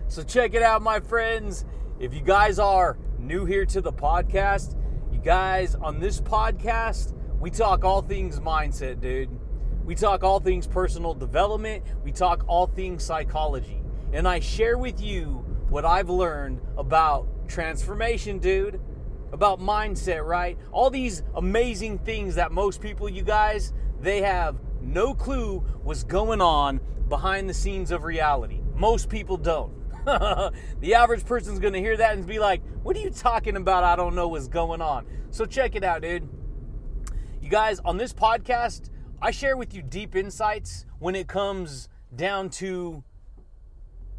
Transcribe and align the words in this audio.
So 0.06 0.23
check 0.23 0.55
it 0.55 0.62
out, 0.62 0.81
my 0.81 1.01
friends. 1.01 1.65
If 1.99 2.15
you 2.15 2.21
guys 2.21 2.61
are 2.61 2.97
new 3.19 3.45
here 3.47 3.67
to 3.67 3.81
the 3.81 3.93
podcast, 3.93 4.77
you 5.12 5.19
guys 5.19 5.75
on 5.75 5.99
this 5.99 6.21
podcast, 6.21 7.15
we 7.41 7.50
talk 7.50 7.85
all 7.85 8.03
things 8.03 8.39
mindset, 8.39 9.00
dude. 9.00 9.37
We 9.85 9.97
talk 9.97 10.23
all 10.23 10.39
things 10.39 10.69
personal 10.69 11.15
development. 11.15 11.83
We 12.05 12.12
talk 12.12 12.45
all 12.47 12.69
things 12.69 13.03
psychology. 13.03 13.83
And 14.12 14.29
I 14.29 14.39
share 14.39 14.79
with 14.79 15.00
you 15.00 15.45
what 15.69 15.85
I've 15.85 16.11
learned 16.11 16.61
about 16.79 17.27
transformation, 17.49 18.39
dude 18.39 18.81
about 19.35 19.61
mindset, 19.61 20.25
right? 20.25 20.57
All 20.71 20.91
these 20.91 21.25
amazing 21.35 21.99
things 21.99 22.37
that 22.37 22.53
most 22.53 22.81
people, 22.81 23.09
you 23.09 23.23
guys, 23.23 23.73
they 24.01 24.23
have 24.23 24.61
no 24.81 25.13
clue 25.13 25.59
what's 25.83 26.05
going 26.05 26.41
on 26.41 26.81
behind 27.09 27.51
the 27.51 27.55
scenes 27.55 27.91
of 27.91 28.05
reality. 28.05 28.61
Most 28.77 29.09
people 29.09 29.37
don't. 29.37 29.75
the 30.05 30.95
average 30.95 31.27
person's 31.27 31.59
gonna 31.59 31.79
hear 31.79 31.97
that 31.97 32.17
and 32.17 32.25
be 32.27 32.39
like, 32.39 32.63
What 32.85 32.97
are 32.97 33.01
you 33.01 33.11
talking 33.11 33.57
about? 33.57 33.83
I 33.83 33.97
don't 33.97 34.15
know 34.15 34.29
what's 34.29 34.47
going 34.47 34.81
on. 34.81 35.05
So 35.31 35.47
check 35.47 35.75
it 35.75 35.83
out, 35.83 36.03
dude. 36.03 36.29
You 37.43 37.49
guys, 37.49 37.81
on 37.81 37.97
this 37.97 38.13
podcast, 38.13 38.89
I 39.21 39.33
share 39.33 39.57
with 39.57 39.75
you 39.75 39.83
deep 39.83 40.15
insights 40.15 40.87
when 41.01 41.17
it 41.17 41.27
comes 41.27 41.89
down 42.15 42.51
to 42.51 43.03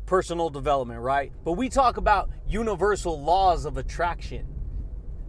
personal 0.05 0.49
development, 0.49 0.99
right? 0.99 1.31
But 1.45 1.53
we 1.53 1.69
talk 1.69 1.95
about 1.95 2.29
universal 2.45 3.21
laws 3.21 3.63
of 3.65 3.77
attraction 3.77 4.54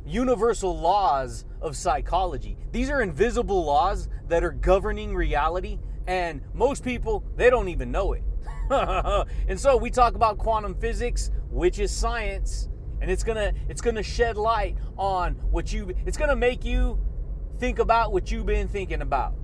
universal 0.07 0.79
laws 0.79 1.45
of 1.61 1.77
psychology. 1.77 2.57
These 2.73 2.91
are 2.91 3.03
invisible 3.03 3.65
laws 3.65 4.09
that 4.29 4.45
are 4.45 4.53
governing 4.53 5.15
reality, 5.15 5.79
and 6.07 6.41
most 6.55 6.85
people, 6.85 7.25
they 7.37 7.51
don't 7.51 7.69
even 7.69 7.91
know 7.91 8.13
it. 8.13 8.23
and 9.49 9.59
so 9.59 9.77
we 9.77 9.91
talk 9.91 10.15
about 10.15 10.39
quantum 10.39 10.75
physics, 10.75 11.31
which 11.51 11.79
is 11.79 11.91
science, 11.91 12.69
and 13.01 13.11
it's 13.11 13.23
gonna 13.23 13.53
it's 13.69 13.81
gonna 13.81 14.03
shed 14.03 14.37
light 14.37 14.77
on 14.97 15.35
what 15.51 15.73
you 15.73 15.93
it's 16.07 16.17
gonna 16.17 16.37
make 16.37 16.65
you 16.65 16.99
think 17.59 17.79
about 17.79 18.13
what 18.13 18.31
you've 18.31 18.47
been 18.47 18.69
thinking 18.69 19.03
about. 19.03 19.35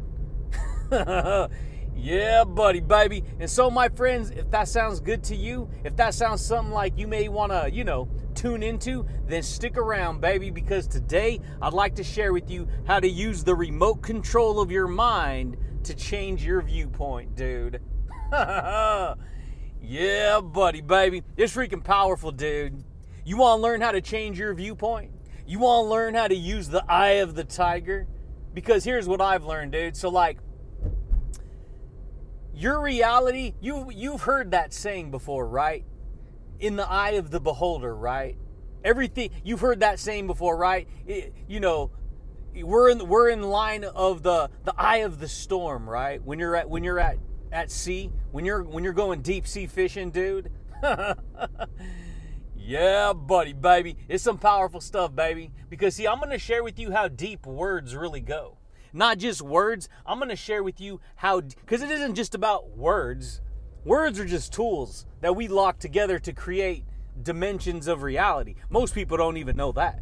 yeah, 1.94 2.44
buddy, 2.44 2.80
baby. 2.80 3.24
And 3.38 3.48
so, 3.48 3.70
my 3.70 3.88
friends, 3.88 4.30
if 4.30 4.50
that 4.50 4.68
sounds 4.68 5.00
good 5.00 5.22
to 5.24 5.36
you, 5.36 5.68
if 5.84 5.96
that 5.96 6.14
sounds 6.14 6.44
something 6.44 6.72
like 6.72 6.98
you 6.98 7.06
may 7.06 7.28
wanna, 7.28 7.68
you 7.72 7.84
know, 7.84 8.08
tune 8.34 8.62
into, 8.62 9.06
then 9.26 9.42
stick 9.42 9.76
around, 9.76 10.20
baby, 10.20 10.50
because 10.50 10.86
today 10.86 11.40
I'd 11.60 11.72
like 11.72 11.94
to 11.96 12.04
share 12.04 12.32
with 12.32 12.50
you 12.50 12.68
how 12.86 13.00
to 13.00 13.08
use 13.08 13.44
the 13.44 13.54
remote 13.54 14.02
control 14.02 14.60
of 14.60 14.70
your 14.70 14.88
mind 14.88 15.56
to 15.84 15.94
change 15.94 16.44
your 16.44 16.62
viewpoint, 16.62 17.34
dude. 17.34 17.80
yeah, 18.32 19.14
buddy, 20.40 20.80
baby. 20.80 21.22
It's 21.36 21.54
freaking 21.54 21.84
powerful, 21.84 22.32
dude. 22.32 22.84
You 23.24 23.36
want 23.36 23.58
to 23.58 23.62
learn 23.62 23.80
how 23.80 23.92
to 23.92 24.00
change 24.00 24.38
your 24.38 24.54
viewpoint? 24.54 25.12
You 25.46 25.60
want 25.60 25.86
to 25.86 25.90
learn 25.90 26.14
how 26.14 26.28
to 26.28 26.34
use 26.34 26.68
the 26.68 26.84
eye 26.90 27.20
of 27.20 27.34
the 27.34 27.44
tiger? 27.44 28.06
Because 28.54 28.84
here's 28.84 29.06
what 29.06 29.20
I've 29.20 29.44
learned, 29.44 29.72
dude. 29.72 29.96
So, 29.96 30.08
like, 30.08 30.38
your 32.54 32.80
reality, 32.80 33.54
you 33.60 33.90
you've 33.94 34.22
heard 34.22 34.50
that 34.52 34.72
saying 34.72 35.10
before, 35.10 35.46
right? 35.46 35.84
in 36.62 36.76
the 36.76 36.88
eye 36.88 37.10
of 37.10 37.30
the 37.30 37.40
beholder, 37.40 37.94
right? 37.94 38.38
Everything 38.84 39.30
you've 39.44 39.60
heard 39.60 39.80
that 39.80 39.98
saying 39.98 40.28
before, 40.28 40.56
right? 40.56 40.88
It, 41.06 41.34
you 41.48 41.60
know, 41.60 41.90
we're 42.54 42.90
in 42.90 43.06
we're 43.08 43.30
in 43.30 43.42
line 43.42 43.84
of 43.84 44.22
the 44.22 44.48
the 44.64 44.74
eye 44.78 44.98
of 44.98 45.18
the 45.18 45.28
storm, 45.28 45.90
right? 45.90 46.22
When 46.22 46.38
you're 46.38 46.56
at 46.56 46.70
when 46.70 46.84
you're 46.84 47.00
at 47.00 47.18
at 47.50 47.70
sea, 47.70 48.10
when 48.30 48.44
you're 48.44 48.62
when 48.62 48.84
you're 48.84 48.92
going 48.92 49.22
deep 49.22 49.46
sea 49.46 49.66
fishing, 49.66 50.10
dude. 50.10 50.50
yeah, 52.56 53.12
buddy, 53.12 53.52
baby. 53.52 53.96
It's 54.08 54.22
some 54.22 54.38
powerful 54.38 54.80
stuff, 54.80 55.14
baby. 55.14 55.50
Because 55.68 55.96
see, 55.96 56.06
I'm 56.06 56.18
going 56.18 56.30
to 56.30 56.38
share 56.38 56.62
with 56.62 56.78
you 56.78 56.92
how 56.92 57.08
deep 57.08 57.44
words 57.44 57.96
really 57.96 58.20
go. 58.20 58.58
Not 58.92 59.18
just 59.18 59.42
words. 59.42 59.88
I'm 60.04 60.18
going 60.18 60.28
to 60.28 60.36
share 60.36 60.62
with 60.62 60.80
you 60.80 61.00
how 61.16 61.40
cuz 61.66 61.82
it 61.82 61.90
isn't 61.90 62.14
just 62.14 62.34
about 62.34 62.76
words. 62.76 63.40
Words 63.84 64.20
are 64.20 64.24
just 64.24 64.52
tools 64.52 65.06
that 65.20 65.34
we 65.34 65.48
lock 65.48 65.78
together 65.78 66.18
to 66.20 66.32
create 66.32 66.84
dimensions 67.20 67.88
of 67.88 68.02
reality. 68.02 68.54
Most 68.70 68.94
people 68.94 69.16
don't 69.16 69.36
even 69.36 69.56
know 69.56 69.72
that. 69.72 70.00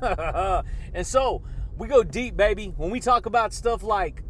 and 0.94 1.06
so 1.06 1.42
we 1.76 1.88
go 1.88 2.02
deep, 2.02 2.36
baby. 2.36 2.72
When 2.76 2.90
we 2.90 3.00
talk 3.00 3.26
about 3.26 3.52
stuff 3.52 3.82
like 3.82 4.22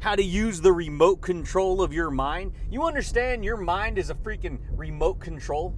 how 0.00 0.16
to 0.16 0.22
use 0.22 0.60
the 0.60 0.72
remote 0.72 1.20
control 1.20 1.80
of 1.80 1.92
your 1.92 2.10
mind, 2.10 2.52
you 2.70 2.82
understand 2.84 3.44
your 3.44 3.56
mind 3.56 3.98
is 3.98 4.10
a 4.10 4.14
freaking 4.14 4.58
remote 4.72 5.20
control? 5.20 5.76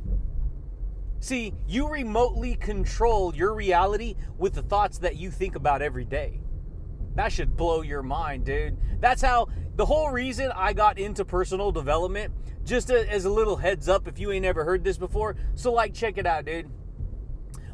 See, 1.20 1.54
you 1.66 1.88
remotely 1.88 2.56
control 2.56 3.34
your 3.34 3.54
reality 3.54 4.16
with 4.38 4.54
the 4.54 4.62
thoughts 4.62 4.98
that 4.98 5.16
you 5.16 5.30
think 5.30 5.56
about 5.56 5.82
every 5.82 6.04
day. 6.04 6.40
That 7.14 7.32
should 7.32 7.56
blow 7.56 7.82
your 7.82 8.02
mind, 8.02 8.44
dude. 8.44 8.76
That's 9.00 9.22
how 9.22 9.48
the 9.76 9.86
whole 9.86 10.10
reason 10.10 10.52
I 10.54 10.72
got 10.72 10.98
into 10.98 11.24
personal 11.24 11.72
development 11.72 12.32
just 12.64 12.90
as 12.90 13.24
a 13.24 13.30
little 13.30 13.56
heads 13.56 13.88
up 13.88 14.08
if 14.08 14.18
you 14.18 14.32
ain't 14.32 14.44
ever 14.44 14.64
heard 14.64 14.84
this 14.84 14.98
before. 14.98 15.36
So, 15.54 15.72
like, 15.72 15.94
check 15.94 16.18
it 16.18 16.26
out, 16.26 16.46
dude. 16.46 16.70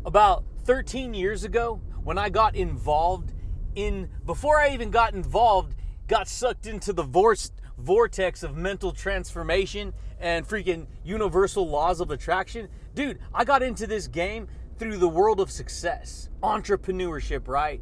About 0.05 0.45
13 0.65 1.15
years 1.15 1.45
ago, 1.45 1.81
when 2.03 2.19
I 2.19 2.29
got 2.29 2.57
involved 2.57 3.33
in, 3.75 4.11
before 4.27 4.59
I 4.59 4.71
even 4.71 4.91
got 4.91 5.15
involved, 5.15 5.75
got 6.07 6.27
sucked 6.27 6.67
into 6.67 6.93
the 6.93 7.05
vortex 7.77 8.43
of 8.43 8.57
mental 8.57 8.93
transformation 8.93 9.93
and 10.19 10.47
freaking 10.47 10.87
universal 11.05 11.69
laws 11.69 12.01
of 12.01 12.11
attraction. 12.11 12.69
Dude, 12.95 13.21
I 13.33 13.45
got 13.45 13.63
into 13.63 13.87
this 13.87 14.07
game 14.07 14.49
through 14.77 14.97
the 14.97 15.09
world 15.09 15.41
of 15.41 15.51
success, 15.51 16.29
entrepreneurship, 16.43 17.47
right? 17.47 17.81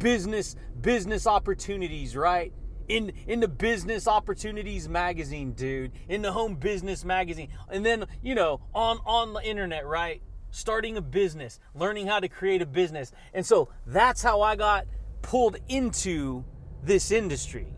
Business, 0.00 0.56
business 0.80 1.28
opportunities, 1.28 2.16
right? 2.16 2.52
in 2.90 3.12
in 3.26 3.40
the 3.40 3.48
business 3.48 4.06
opportunities 4.08 4.88
magazine 4.88 5.52
dude. 5.52 5.92
In 6.08 6.22
the 6.22 6.32
home 6.32 6.56
business 6.56 7.04
magazine. 7.04 7.48
And 7.70 7.86
then 7.86 8.04
you 8.22 8.34
know 8.34 8.60
on 8.74 8.98
on 9.06 9.32
the 9.32 9.42
internet 9.42 9.86
right? 9.86 10.20
Starting 10.50 10.96
a 10.96 11.00
business 11.00 11.60
learning 11.74 12.08
how 12.08 12.20
to 12.20 12.28
create 12.28 12.60
a 12.60 12.66
business. 12.66 13.12
And 13.32 13.46
so 13.46 13.68
that's 13.86 14.22
how 14.22 14.42
i 14.42 14.56
got 14.56 14.86
pulled 15.22 15.56
into 15.68 16.44
this 16.82 17.10
industry. 17.10 17.72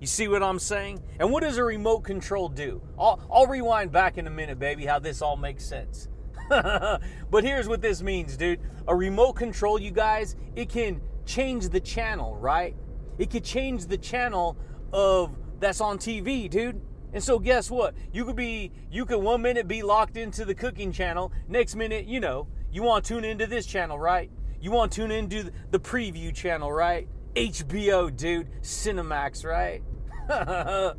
You 0.00 0.06
see 0.06 0.28
what 0.28 0.42
i'm 0.42 0.58
saying? 0.58 1.02
And 1.20 1.30
what 1.30 1.42
does 1.42 1.58
a 1.58 1.64
remote 1.64 2.00
control 2.00 2.48
do? 2.48 2.80
I'll, 2.98 3.20
I'll 3.30 3.46
rewind 3.46 3.92
back 3.92 4.18
in 4.18 4.26
a 4.26 4.30
minute 4.30 4.58
baby 4.58 4.86
how 4.86 4.98
this 4.98 5.20
all 5.22 5.36
makes 5.36 5.64
sense. 5.64 6.08
But 7.28 7.42
here's 7.42 7.68
what 7.68 7.82
this 7.82 8.02
means 8.02 8.36
dude. 8.36 8.60
A 8.88 8.94
remote 8.94 9.34
control 9.34 9.78
you 9.78 9.90
guys 9.90 10.36
it 10.54 10.70
can 10.70 11.00
change 11.26 11.68
the 11.68 11.80
channel 11.80 12.36
right 12.36 12.74
it 13.18 13.30
could 13.30 13.44
change 13.44 13.86
the 13.86 13.98
channel 13.98 14.56
of 14.92 15.36
that's 15.58 15.80
on 15.80 15.98
TV, 15.98 16.50
dude. 16.50 16.80
And 17.12 17.22
so 17.22 17.38
guess 17.38 17.70
what? 17.70 17.94
You 18.12 18.24
could 18.24 18.36
be 18.36 18.72
you 18.90 19.06
could 19.06 19.18
one 19.18 19.42
minute 19.42 19.66
be 19.66 19.82
locked 19.82 20.16
into 20.16 20.44
the 20.44 20.54
cooking 20.54 20.92
channel, 20.92 21.32
next 21.48 21.74
minute, 21.76 22.06
you 22.06 22.20
know, 22.20 22.48
you 22.70 22.82
want 22.82 23.04
to 23.04 23.14
tune 23.14 23.24
into 23.24 23.46
this 23.46 23.64
channel, 23.64 23.98
right? 23.98 24.30
You 24.60 24.70
want 24.70 24.92
to 24.92 25.02
tune 25.02 25.10
into 25.10 25.50
the 25.70 25.80
preview 25.80 26.34
channel, 26.34 26.70
right? 26.70 27.08
HBO, 27.34 28.14
dude, 28.14 28.48
Cinemax, 28.62 29.44
right? 29.44 29.82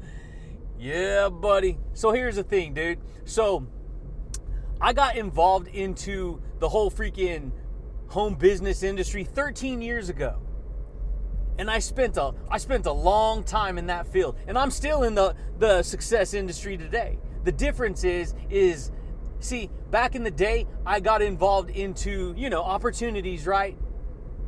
yeah, 0.79 1.29
buddy. 1.29 1.77
So 1.93 2.12
here's 2.12 2.38
the 2.38 2.43
thing, 2.43 2.74
dude. 2.74 3.00
So 3.25 3.67
I 4.79 4.93
got 4.93 5.17
involved 5.17 5.67
into 5.67 6.41
the 6.60 6.69
whole 6.69 6.89
freaking 6.89 7.51
home 8.10 8.36
business 8.36 8.84
industry 8.84 9.24
13 9.24 9.82
years 9.82 10.10
ago. 10.10 10.40
And 11.60 11.72
I 11.72 11.80
spent 11.80 12.18
a 12.18 12.34
I 12.50 12.60
spent 12.60 12.86
a 12.86 12.92
long 12.92 13.44
time 13.44 13.78
in 13.78 13.88
that 13.88 14.08
field, 14.08 14.38
and 14.48 14.58
I'm 14.58 14.70
still 14.70 15.04
in 15.04 15.16
the 15.16 15.36
the 15.58 15.82
success 15.82 16.34
industry 16.34 16.78
today. 16.78 17.18
The 17.46 17.52
difference 17.52 18.04
is 18.04 18.36
is 18.50 18.92
see 19.40 19.70
back 19.90 20.16
in 20.16 20.24
the 20.24 20.32
day 20.32 20.68
I 20.86 21.00
got 21.00 21.22
involved 21.22 21.72
into 21.72 22.34
you 22.38 22.52
know 22.52 22.62
opportunities 22.62 23.48
right, 23.48 23.76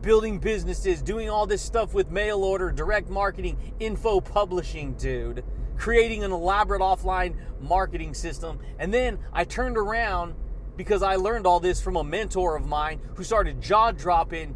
building 0.02 0.38
businesses, 0.38 1.02
doing 1.02 1.32
all 1.32 1.48
this 1.48 1.64
stuff 1.64 1.96
with 1.96 2.12
mail 2.12 2.44
order, 2.44 2.72
direct 2.72 3.10
marketing, 3.10 3.58
info 3.80 4.22
publishing, 4.22 4.94
dude, 4.94 5.44
creating 5.78 6.24
an 6.24 6.32
elaborate 6.32 6.82
offline 6.82 7.36
marketing 7.60 8.14
system, 8.14 8.60
and 8.78 8.94
then 8.94 9.18
I 9.34 9.46
turned 9.46 9.78
around 9.78 10.36
because 10.80 11.04
I 11.04 11.18
learned 11.18 11.46
all 11.46 11.60
this 11.60 11.80
from 11.80 11.96
a 11.96 12.04
mentor 12.04 12.56
of 12.56 12.66
mine 12.66 13.02
who 13.16 13.24
started 13.24 13.62
jaw 13.62 13.92
dropping 13.92 14.56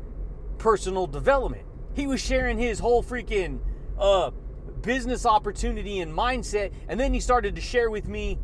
personal 0.57 1.05
development 1.05 1.67
he 1.93 2.07
was 2.07 2.19
sharing 2.19 2.57
his 2.57 2.79
whole 2.79 3.03
freaking 3.03 3.59
uh, 3.97 4.31
business 4.81 5.25
opportunity 5.25 5.99
and 5.99 6.13
mindset, 6.15 6.73
and 6.87 6.99
then 6.99 7.13
he 7.13 7.19
started 7.19 7.55
to 7.55 7.61
share 7.61 7.89
with 7.89 8.07
me 8.07 8.39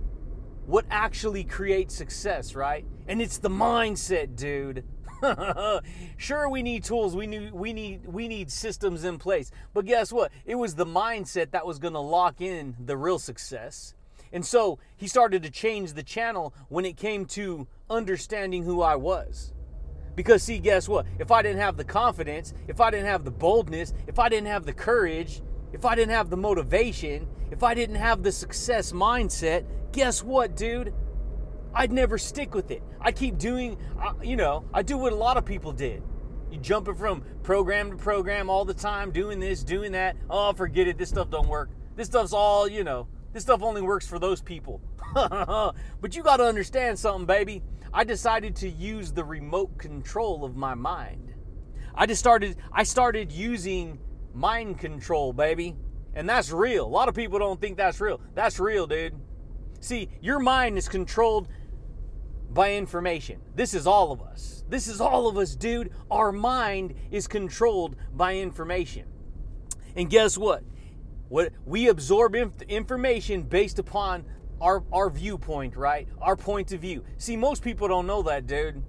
what 0.65 0.85
actually 0.91 1.43
creates 1.43 1.95
success, 1.95 2.53
right? 2.53 2.85
And 3.07 3.21
it's 3.21 3.39
the 3.39 3.49
mindset, 3.49 4.35
dude. 4.35 4.85
sure 6.17 6.47
we 6.47 6.61
need 6.61 6.83
tools, 6.83 7.15
we 7.15 7.27
need 7.27 7.51
we 7.53 7.73
need 7.73 8.05
we 8.05 8.27
need 8.27 8.51
systems 8.51 9.03
in 9.03 9.17
place. 9.17 9.51
But 9.73 9.85
guess 9.85 10.13
what? 10.13 10.31
It 10.45 10.55
was 10.55 10.75
the 10.75 10.85
mindset 10.85 11.51
that 11.51 11.65
was 11.65 11.79
going 11.79 11.93
to 11.93 11.99
lock 11.99 12.39
in 12.39 12.75
the 12.79 12.95
real 12.95 13.19
success. 13.19 13.95
And 14.31 14.45
so 14.45 14.79
he 14.95 15.07
started 15.07 15.43
to 15.43 15.49
change 15.49 15.93
the 15.93 16.03
channel 16.03 16.53
when 16.67 16.85
it 16.85 16.97
came 16.97 17.25
to 17.27 17.67
understanding 17.89 18.63
who 18.63 18.81
I 18.81 18.95
was. 18.95 19.53
Because, 20.15 20.43
see, 20.43 20.59
guess 20.59 20.89
what? 20.89 21.05
If 21.17 21.31
I 21.31 21.41
didn't 21.41 21.61
have 21.61 21.77
the 21.77 21.83
confidence, 21.83 22.53
if 22.67 22.81
I 22.81 22.91
didn't 22.91 23.05
have 23.05 23.23
the 23.23 23.31
boldness, 23.31 23.93
if 24.07 24.19
I 24.19 24.29
didn't 24.29 24.47
have 24.47 24.65
the 24.65 24.73
courage, 24.73 25.41
if 25.71 25.85
I 25.85 25.95
didn't 25.95 26.11
have 26.11 26.29
the 26.29 26.37
motivation, 26.37 27.27
if 27.51 27.63
I 27.63 27.73
didn't 27.73 27.95
have 27.95 28.21
the 28.21 28.31
success 28.31 28.91
mindset, 28.91 29.65
guess 29.91 30.23
what, 30.23 30.55
dude? 30.55 30.93
I'd 31.73 31.91
never 31.91 32.17
stick 32.17 32.53
with 32.53 32.71
it. 32.71 32.83
I 32.99 33.11
keep 33.11 33.37
doing, 33.37 33.77
you 34.21 34.35
know, 34.35 34.65
I 34.73 34.81
do 34.81 34.97
what 34.97 35.13
a 35.13 35.15
lot 35.15 35.37
of 35.37 35.45
people 35.45 35.71
did. 35.71 36.03
You 36.51 36.57
jumping 36.59 36.95
from 36.95 37.23
program 37.43 37.91
to 37.91 37.95
program 37.95 38.49
all 38.49 38.65
the 38.65 38.73
time, 38.73 39.11
doing 39.11 39.39
this, 39.39 39.63
doing 39.63 39.91
that. 39.91 40.17
Oh, 40.29 40.51
forget 40.53 40.87
it. 40.87 40.97
This 40.97 41.09
stuff 41.09 41.29
don't 41.29 41.47
work. 41.47 41.69
This 41.95 42.07
stuff's 42.07 42.33
all, 42.33 42.67
you 42.67 42.83
know, 42.83 43.07
this 43.39 43.45
stuff 43.45 43.63
only 43.63 43.81
works 43.81 44.05
for 44.05 44.19
those 44.19 44.41
people. 44.41 44.81
but 45.13 46.13
you 46.13 46.21
got 46.21 46.37
to 46.37 46.43
understand 46.43 46.99
something, 46.99 47.25
baby. 47.25 47.63
I 47.93 48.03
decided 48.03 48.53
to 48.57 48.69
use 48.69 49.13
the 49.13 49.23
remote 49.23 49.77
control 49.77 50.43
of 50.43 50.57
my 50.57 50.73
mind. 50.73 51.33
I 51.95 52.05
just 52.05 52.19
started 52.19 52.57
I 52.73 52.83
started 52.83 53.31
using 53.31 53.97
mind 54.33 54.79
control, 54.79 55.31
baby. 55.31 55.77
And 56.13 56.27
that's 56.27 56.51
real. 56.51 56.85
A 56.85 56.87
lot 56.87 57.07
of 57.07 57.15
people 57.15 57.39
don't 57.39 57.61
think 57.61 57.77
that's 57.77 58.01
real. 58.01 58.19
That's 58.35 58.59
real, 58.59 58.85
dude. 58.85 59.15
See, 59.79 60.09
your 60.19 60.39
mind 60.39 60.77
is 60.77 60.89
controlled 60.89 61.47
by 62.49 62.73
information. 62.73 63.39
This 63.55 63.73
is 63.73 63.87
all 63.87 64.11
of 64.11 64.21
us. 64.21 64.65
This 64.67 64.89
is 64.89 64.99
all 64.99 65.29
of 65.29 65.37
us, 65.37 65.55
dude. 65.55 65.93
Our 66.11 66.33
mind 66.33 66.93
is 67.09 67.25
controlled 67.25 67.95
by 68.13 68.35
information. 68.35 69.05
And 69.95 70.09
guess 70.09 70.37
what? 70.37 70.61
What 71.29 71.53
we 71.65 71.87
absorb 71.87 72.35
inf- 72.35 72.61
information 72.63 73.43
based 73.43 73.79
upon 73.79 74.25
our 74.59 74.83
our 74.91 75.09
viewpoint, 75.09 75.75
right? 75.75 76.07
Our 76.21 76.35
point 76.35 76.71
of 76.73 76.81
view. 76.81 77.03
See, 77.17 77.37
most 77.37 77.63
people 77.63 77.87
don't 77.87 78.07
know 78.07 78.23
that, 78.23 78.47
dude. 78.47 78.83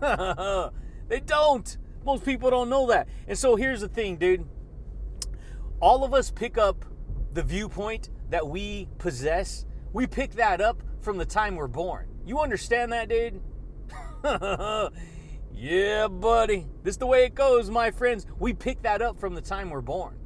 they 1.08 1.20
don't. 1.20 1.76
Most 2.04 2.24
people 2.24 2.50
don't 2.50 2.68
know 2.68 2.86
that. 2.86 3.08
And 3.26 3.36
so 3.36 3.56
here's 3.56 3.80
the 3.80 3.88
thing, 3.88 4.16
dude. 4.16 4.46
All 5.80 6.04
of 6.04 6.14
us 6.14 6.30
pick 6.30 6.56
up 6.56 6.84
the 7.32 7.42
viewpoint 7.42 8.10
that 8.30 8.46
we 8.46 8.88
possess. 8.98 9.66
We 9.92 10.06
pick 10.06 10.32
that 10.32 10.60
up 10.60 10.82
from 11.00 11.18
the 11.18 11.24
time 11.24 11.56
we're 11.56 11.66
born. 11.66 12.08
You 12.24 12.40
understand 12.40 12.92
that, 12.92 13.08
dude? 13.08 13.40
yeah, 15.52 16.08
buddy. 16.08 16.66
This 16.82 16.94
is 16.94 16.98
the 16.98 17.06
way 17.06 17.24
it 17.24 17.34
goes, 17.34 17.70
my 17.70 17.90
friends. 17.90 18.26
We 18.38 18.52
pick 18.52 18.82
that 18.82 19.02
up 19.02 19.18
from 19.18 19.34
the 19.34 19.40
time 19.40 19.70
we're 19.70 19.80
born. 19.80 20.16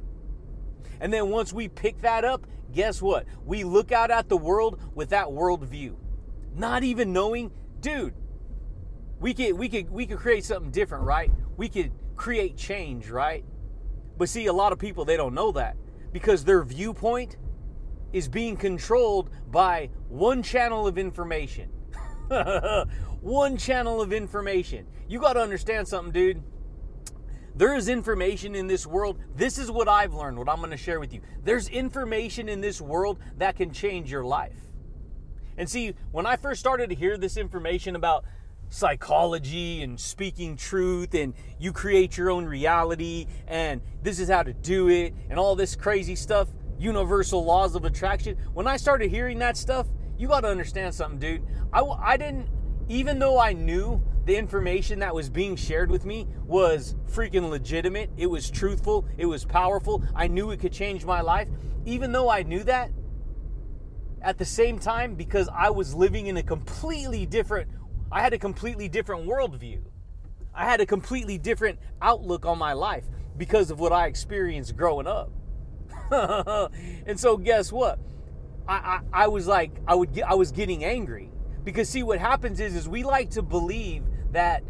And 1.01 1.11
then 1.11 1.29
once 1.29 1.51
we 1.51 1.67
pick 1.67 1.99
that 2.01 2.23
up, 2.23 2.45
guess 2.71 3.01
what? 3.01 3.25
We 3.43 3.63
look 3.63 3.91
out 3.91 4.11
at 4.11 4.29
the 4.29 4.37
world 4.37 4.79
with 4.93 5.09
that 5.09 5.25
worldview. 5.25 5.95
Not 6.55 6.83
even 6.83 7.11
knowing, 7.11 7.51
dude, 7.81 8.13
we 9.19 9.33
could 9.33 9.57
we 9.57 9.67
could 9.67 9.89
we 9.89 10.05
could 10.05 10.19
create 10.19 10.45
something 10.45 10.71
different, 10.71 11.03
right? 11.03 11.31
We 11.57 11.69
could 11.69 11.91
create 12.15 12.55
change, 12.55 13.09
right? 13.09 13.43
But 14.17 14.29
see, 14.29 14.45
a 14.45 14.53
lot 14.53 14.71
of 14.71 14.79
people 14.79 15.03
they 15.03 15.17
don't 15.17 15.33
know 15.33 15.51
that 15.53 15.75
because 16.13 16.45
their 16.45 16.63
viewpoint 16.63 17.35
is 18.13 18.27
being 18.27 18.55
controlled 18.55 19.31
by 19.49 19.89
one 20.07 20.43
channel 20.43 20.85
of 20.85 20.99
information. 20.99 21.69
one 23.21 23.57
channel 23.57 24.01
of 24.01 24.13
information. 24.13 24.85
You 25.07 25.19
got 25.19 25.33
to 25.33 25.41
understand 25.41 25.87
something, 25.87 26.13
dude. 26.13 26.43
There 27.61 27.75
is 27.75 27.89
information 27.89 28.55
in 28.55 28.65
this 28.65 28.87
world. 28.87 29.19
This 29.35 29.59
is 29.59 29.69
what 29.69 29.87
I've 29.87 30.15
learned, 30.15 30.39
what 30.39 30.49
I'm 30.49 30.57
going 30.57 30.71
to 30.71 30.77
share 30.77 30.99
with 30.99 31.13
you. 31.13 31.21
There's 31.43 31.67
information 31.67 32.49
in 32.49 32.59
this 32.59 32.81
world 32.81 33.19
that 33.37 33.55
can 33.55 33.71
change 33.71 34.09
your 34.11 34.23
life. 34.25 34.57
And 35.57 35.69
see, 35.69 35.93
when 36.11 36.25
I 36.25 36.37
first 36.37 36.59
started 36.59 36.89
to 36.89 36.95
hear 36.95 37.17
this 37.17 37.37
information 37.37 37.95
about 37.95 38.25
psychology 38.69 39.83
and 39.83 39.99
speaking 39.99 40.57
truth 40.57 41.13
and 41.13 41.35
you 41.59 41.71
create 41.71 42.17
your 42.17 42.31
own 42.31 42.45
reality 42.45 43.27
and 43.47 43.79
this 44.01 44.19
is 44.19 44.27
how 44.27 44.41
to 44.41 44.53
do 44.53 44.89
it 44.89 45.13
and 45.29 45.37
all 45.37 45.55
this 45.55 45.75
crazy 45.75 46.15
stuff, 46.15 46.47
universal 46.79 47.45
laws 47.45 47.75
of 47.75 47.85
attraction, 47.85 48.37
when 48.55 48.65
I 48.65 48.77
started 48.77 49.11
hearing 49.11 49.37
that 49.37 49.55
stuff, 49.55 49.85
you 50.17 50.27
got 50.27 50.41
to 50.41 50.47
understand 50.47 50.95
something, 50.95 51.19
dude. 51.19 51.43
I, 51.71 51.81
I 51.83 52.17
didn't, 52.17 52.47
even 52.89 53.19
though 53.19 53.37
I 53.37 53.53
knew 53.53 54.01
the 54.25 54.35
information 54.35 54.99
that 54.99 55.13
was 55.15 55.29
being 55.29 55.55
shared 55.55 55.89
with 55.89 56.05
me 56.05 56.27
was 56.45 56.95
freaking 57.11 57.49
legitimate. 57.49 58.11
It 58.17 58.27
was 58.27 58.51
truthful. 58.51 59.05
It 59.17 59.25
was 59.25 59.45
powerful. 59.45 60.03
I 60.15 60.27
knew 60.27 60.51
it 60.51 60.59
could 60.59 60.73
change 60.73 61.05
my 61.05 61.21
life. 61.21 61.47
Even 61.85 62.11
though 62.11 62.29
I 62.29 62.43
knew 62.43 62.63
that, 62.63 62.91
at 64.21 64.37
the 64.37 64.45
same 64.45 64.77
time, 64.77 65.15
because 65.15 65.49
I 65.51 65.71
was 65.71 65.95
living 65.95 66.27
in 66.27 66.37
a 66.37 66.43
completely 66.43 67.25
different, 67.25 67.71
I 68.11 68.21
had 68.21 68.33
a 68.33 68.37
completely 68.37 68.87
different 68.87 69.25
worldview. 69.25 69.81
I 70.53 70.65
had 70.65 70.81
a 70.81 70.85
completely 70.85 71.39
different 71.39 71.79
outlook 72.01 72.45
on 72.45 72.59
my 72.59 72.73
life 72.73 73.05
because 73.37 73.71
of 73.71 73.79
what 73.79 73.91
I 73.91 74.05
experienced 74.05 74.77
growing 74.77 75.07
up. 75.07 75.31
and 77.07 77.19
so, 77.19 77.37
guess 77.37 77.71
what? 77.71 77.97
I, 78.67 78.75
I, 78.75 78.99
I 79.23 79.27
was 79.27 79.47
like, 79.47 79.71
I 79.87 79.95
would 79.95 80.13
get, 80.13 80.29
I 80.29 80.35
was 80.35 80.51
getting 80.51 80.83
angry 80.83 81.30
because 81.63 81.89
see, 81.89 82.03
what 82.03 82.19
happens 82.19 82.59
is, 82.59 82.75
is 82.75 82.87
we 82.87 83.03
like 83.03 83.29
to 83.31 83.41
believe 83.41 84.03
that 84.31 84.63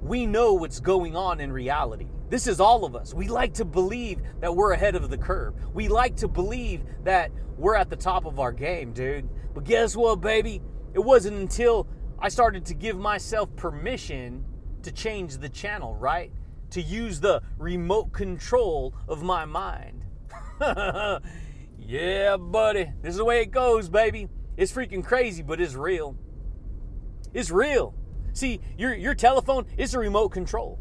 we 0.00 0.26
know 0.26 0.52
what's 0.54 0.80
going 0.80 1.16
on 1.16 1.40
in 1.40 1.50
reality. 1.50 2.06
This 2.28 2.46
is 2.46 2.60
all 2.60 2.84
of 2.84 2.94
us. 2.94 3.14
We 3.14 3.28
like 3.28 3.54
to 3.54 3.64
believe 3.64 4.20
that 4.40 4.54
we're 4.54 4.72
ahead 4.72 4.94
of 4.94 5.08
the 5.08 5.18
curve. 5.18 5.54
We 5.72 5.88
like 5.88 6.16
to 6.16 6.28
believe 6.28 6.84
that 7.04 7.30
we're 7.56 7.74
at 7.74 7.90
the 7.90 7.96
top 7.96 8.26
of 8.26 8.38
our 8.38 8.52
game, 8.52 8.92
dude. 8.92 9.28
But 9.54 9.64
guess 9.64 9.96
what, 9.96 10.20
baby? 10.20 10.60
It 10.92 10.98
wasn't 10.98 11.36
until 11.38 11.86
I 12.18 12.28
started 12.28 12.64
to 12.66 12.74
give 12.74 12.98
myself 12.98 13.54
permission 13.56 14.44
to 14.82 14.92
change 14.92 15.38
the 15.38 15.48
channel, 15.48 15.94
right? 15.96 16.32
To 16.70 16.82
use 16.82 17.20
the 17.20 17.42
remote 17.58 18.12
control 18.12 18.94
of 19.08 19.22
my 19.22 19.44
mind. 19.44 20.04
yeah, 21.78 22.36
buddy. 22.36 22.90
This 23.02 23.12
is 23.12 23.16
the 23.16 23.24
way 23.24 23.42
it 23.42 23.50
goes, 23.50 23.88
baby. 23.88 24.28
It's 24.56 24.72
freaking 24.72 25.04
crazy, 25.04 25.42
but 25.42 25.60
it's 25.60 25.74
real. 25.74 26.16
It's 27.32 27.50
real. 27.50 27.94
See, 28.32 28.60
your 28.78 28.94
your 28.94 29.14
telephone 29.14 29.66
is 29.76 29.94
a 29.94 29.98
remote 29.98 30.30
control. 30.30 30.78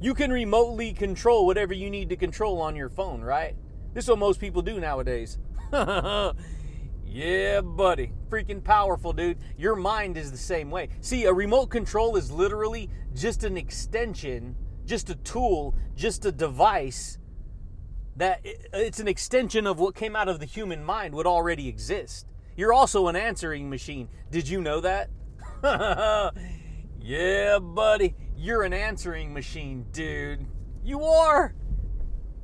You 0.00 0.14
can 0.14 0.30
remotely 0.30 0.92
control 0.92 1.46
whatever 1.46 1.72
you 1.72 1.88
need 1.90 2.10
to 2.10 2.16
control 2.16 2.60
on 2.60 2.76
your 2.76 2.90
phone, 2.90 3.22
right? 3.22 3.56
This 3.94 4.04
is 4.04 4.10
what 4.10 4.18
most 4.18 4.40
people 4.40 4.60
do 4.60 4.78
nowadays. 4.78 5.38
yeah, 5.72 7.62
buddy. 7.62 8.12
Freaking 8.28 8.62
powerful, 8.62 9.14
dude. 9.14 9.38
Your 9.56 9.74
mind 9.74 10.18
is 10.18 10.30
the 10.30 10.36
same 10.36 10.70
way. 10.70 10.90
See, 11.00 11.24
a 11.24 11.32
remote 11.32 11.68
control 11.68 12.16
is 12.16 12.30
literally 12.30 12.90
just 13.14 13.42
an 13.42 13.56
extension, 13.56 14.54
just 14.84 15.08
a 15.08 15.14
tool, 15.14 15.74
just 15.94 16.26
a 16.26 16.32
device 16.32 17.18
that 18.16 18.40
it's 18.44 19.00
an 19.00 19.08
extension 19.08 19.66
of 19.66 19.78
what 19.78 19.94
came 19.94 20.14
out 20.14 20.28
of 20.28 20.40
the 20.40 20.46
human 20.46 20.84
mind 20.84 21.14
would 21.14 21.26
already 21.26 21.68
exist. 21.68 22.26
You're 22.56 22.72
also 22.72 23.08
an 23.08 23.16
answering 23.16 23.68
machine. 23.68 24.08
Did 24.30 24.48
you 24.48 24.62
know 24.62 24.80
that? 24.80 25.10
yeah, 27.00 27.58
buddy. 27.58 28.14
You're 28.36 28.62
an 28.62 28.72
answering 28.72 29.34
machine, 29.34 29.86
dude. 29.92 30.46
You 30.82 31.04
are. 31.04 31.54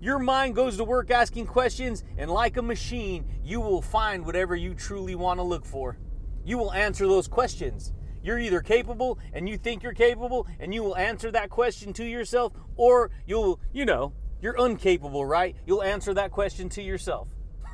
Your 0.01 0.19
mind 0.19 0.55
goes 0.55 0.77
to 0.77 0.85
work 0.85 1.11
asking 1.11 1.47
questions, 1.47 2.05
and 2.19 2.31
like 2.31 2.57
a 2.57 2.63
machine, 2.63 3.25
you 3.43 3.61
will 3.61 3.81
find 3.81 4.27
whatever 4.27 4.57
you 4.57 4.75
truly 4.75 5.15
want 5.15 5.39
to 5.39 5.45
look 5.45 5.65
for. 5.65 5.97
You 6.45 6.59
will 6.59 6.73
answer 6.73 7.07
those 7.07 7.29
questions. 7.29 7.93
You're 8.23 8.39
either 8.39 8.61
capable 8.61 9.19
and 9.33 9.49
you 9.49 9.57
think 9.57 9.83
you're 9.83 9.95
capable, 9.95 10.47
and 10.61 10.75
you 10.75 10.83
will 10.83 10.97
answer 10.97 11.31
that 11.31 11.51
question 11.51 11.93
to 11.95 12.05
yourself, 12.05 12.53
or 12.77 13.11
you'll, 13.27 13.61
you 13.73 13.85
know, 13.85 14.13
you're 14.41 14.57
incapable, 14.57 15.25
right? 15.25 15.57
You'll 15.67 15.83
answer 15.83 16.13
that 16.15 16.33
question 16.33 16.69
to 16.71 16.83
yourself. 16.83 17.29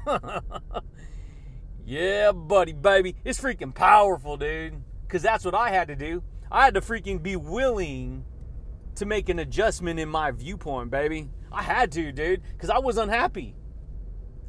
yeah, 1.88 2.32
buddy, 2.32 2.72
baby. 2.72 3.16
It's 3.24 3.40
freaking 3.40 3.74
powerful, 3.74 4.36
dude 4.36 4.82
because 5.08 5.22
that's 5.22 5.44
what 5.44 5.54
I 5.54 5.70
had 5.70 5.88
to 5.88 5.96
do. 5.96 6.22
I 6.52 6.64
had 6.64 6.74
to 6.74 6.80
freaking 6.80 7.22
be 7.22 7.34
willing 7.34 8.24
to 8.96 9.06
make 9.06 9.28
an 9.28 9.38
adjustment 9.38 9.98
in 9.98 10.08
my 10.08 10.30
viewpoint, 10.30 10.90
baby. 10.90 11.30
I 11.50 11.62
had 11.62 11.90
to, 11.92 12.12
dude, 12.12 12.42
because 12.52 12.68
I 12.68 12.78
was 12.78 12.98
unhappy. 12.98 13.56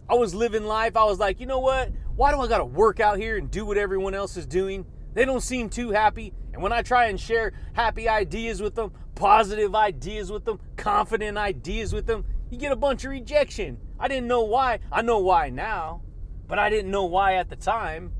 I 0.10 0.16
was 0.16 0.36
living 0.36 0.66
life. 0.66 0.98
I 0.98 1.06
was 1.06 1.20
like, 1.20 1.40
you 1.40 1.46
know 1.46 1.60
what? 1.60 1.92
Why 2.16 2.32
do 2.32 2.42
I 2.42 2.48
got 2.48 2.58
to 2.58 2.66
work 2.66 3.00
out 3.00 3.18
here 3.18 3.38
and 3.38 3.50
do 3.50 3.66
what 3.66 3.78
everyone 3.78 4.14
else 4.14 4.36
is 4.36 4.46
doing? 4.46 4.86
They 5.14 5.24
don't 5.24 5.42
seem 5.42 5.70
too 5.70 5.92
happy. 5.92 6.34
And 6.52 6.62
when 6.62 6.74
I 6.74 6.82
try 6.82 7.06
and 7.06 7.20
share 7.20 7.54
happy 7.74 8.10
ideas 8.10 8.62
with 8.62 8.76
them, 8.76 8.92
positive 9.16 9.76
ideas 9.76 10.32
with 10.32 10.46
them, 10.46 10.60
confident 10.76 11.38
ideas 11.38 11.94
with 11.94 12.06
them, 12.06 12.26
you 12.50 12.58
get 12.58 12.72
a 12.72 12.76
bunch 12.76 13.06
of 13.06 13.12
rejection. 13.12 13.78
I 14.00 14.08
didn't 14.08 14.28
know 14.28 14.44
why. 14.44 14.80
I 14.92 15.04
know 15.04 15.20
why 15.20 15.50
now, 15.52 16.02
but 16.50 16.60
I 16.60 16.70
didn't 16.70 16.92
know 16.92 17.06
why 17.06 17.36
at 17.36 17.48
the 17.48 17.56
time. 17.56 18.12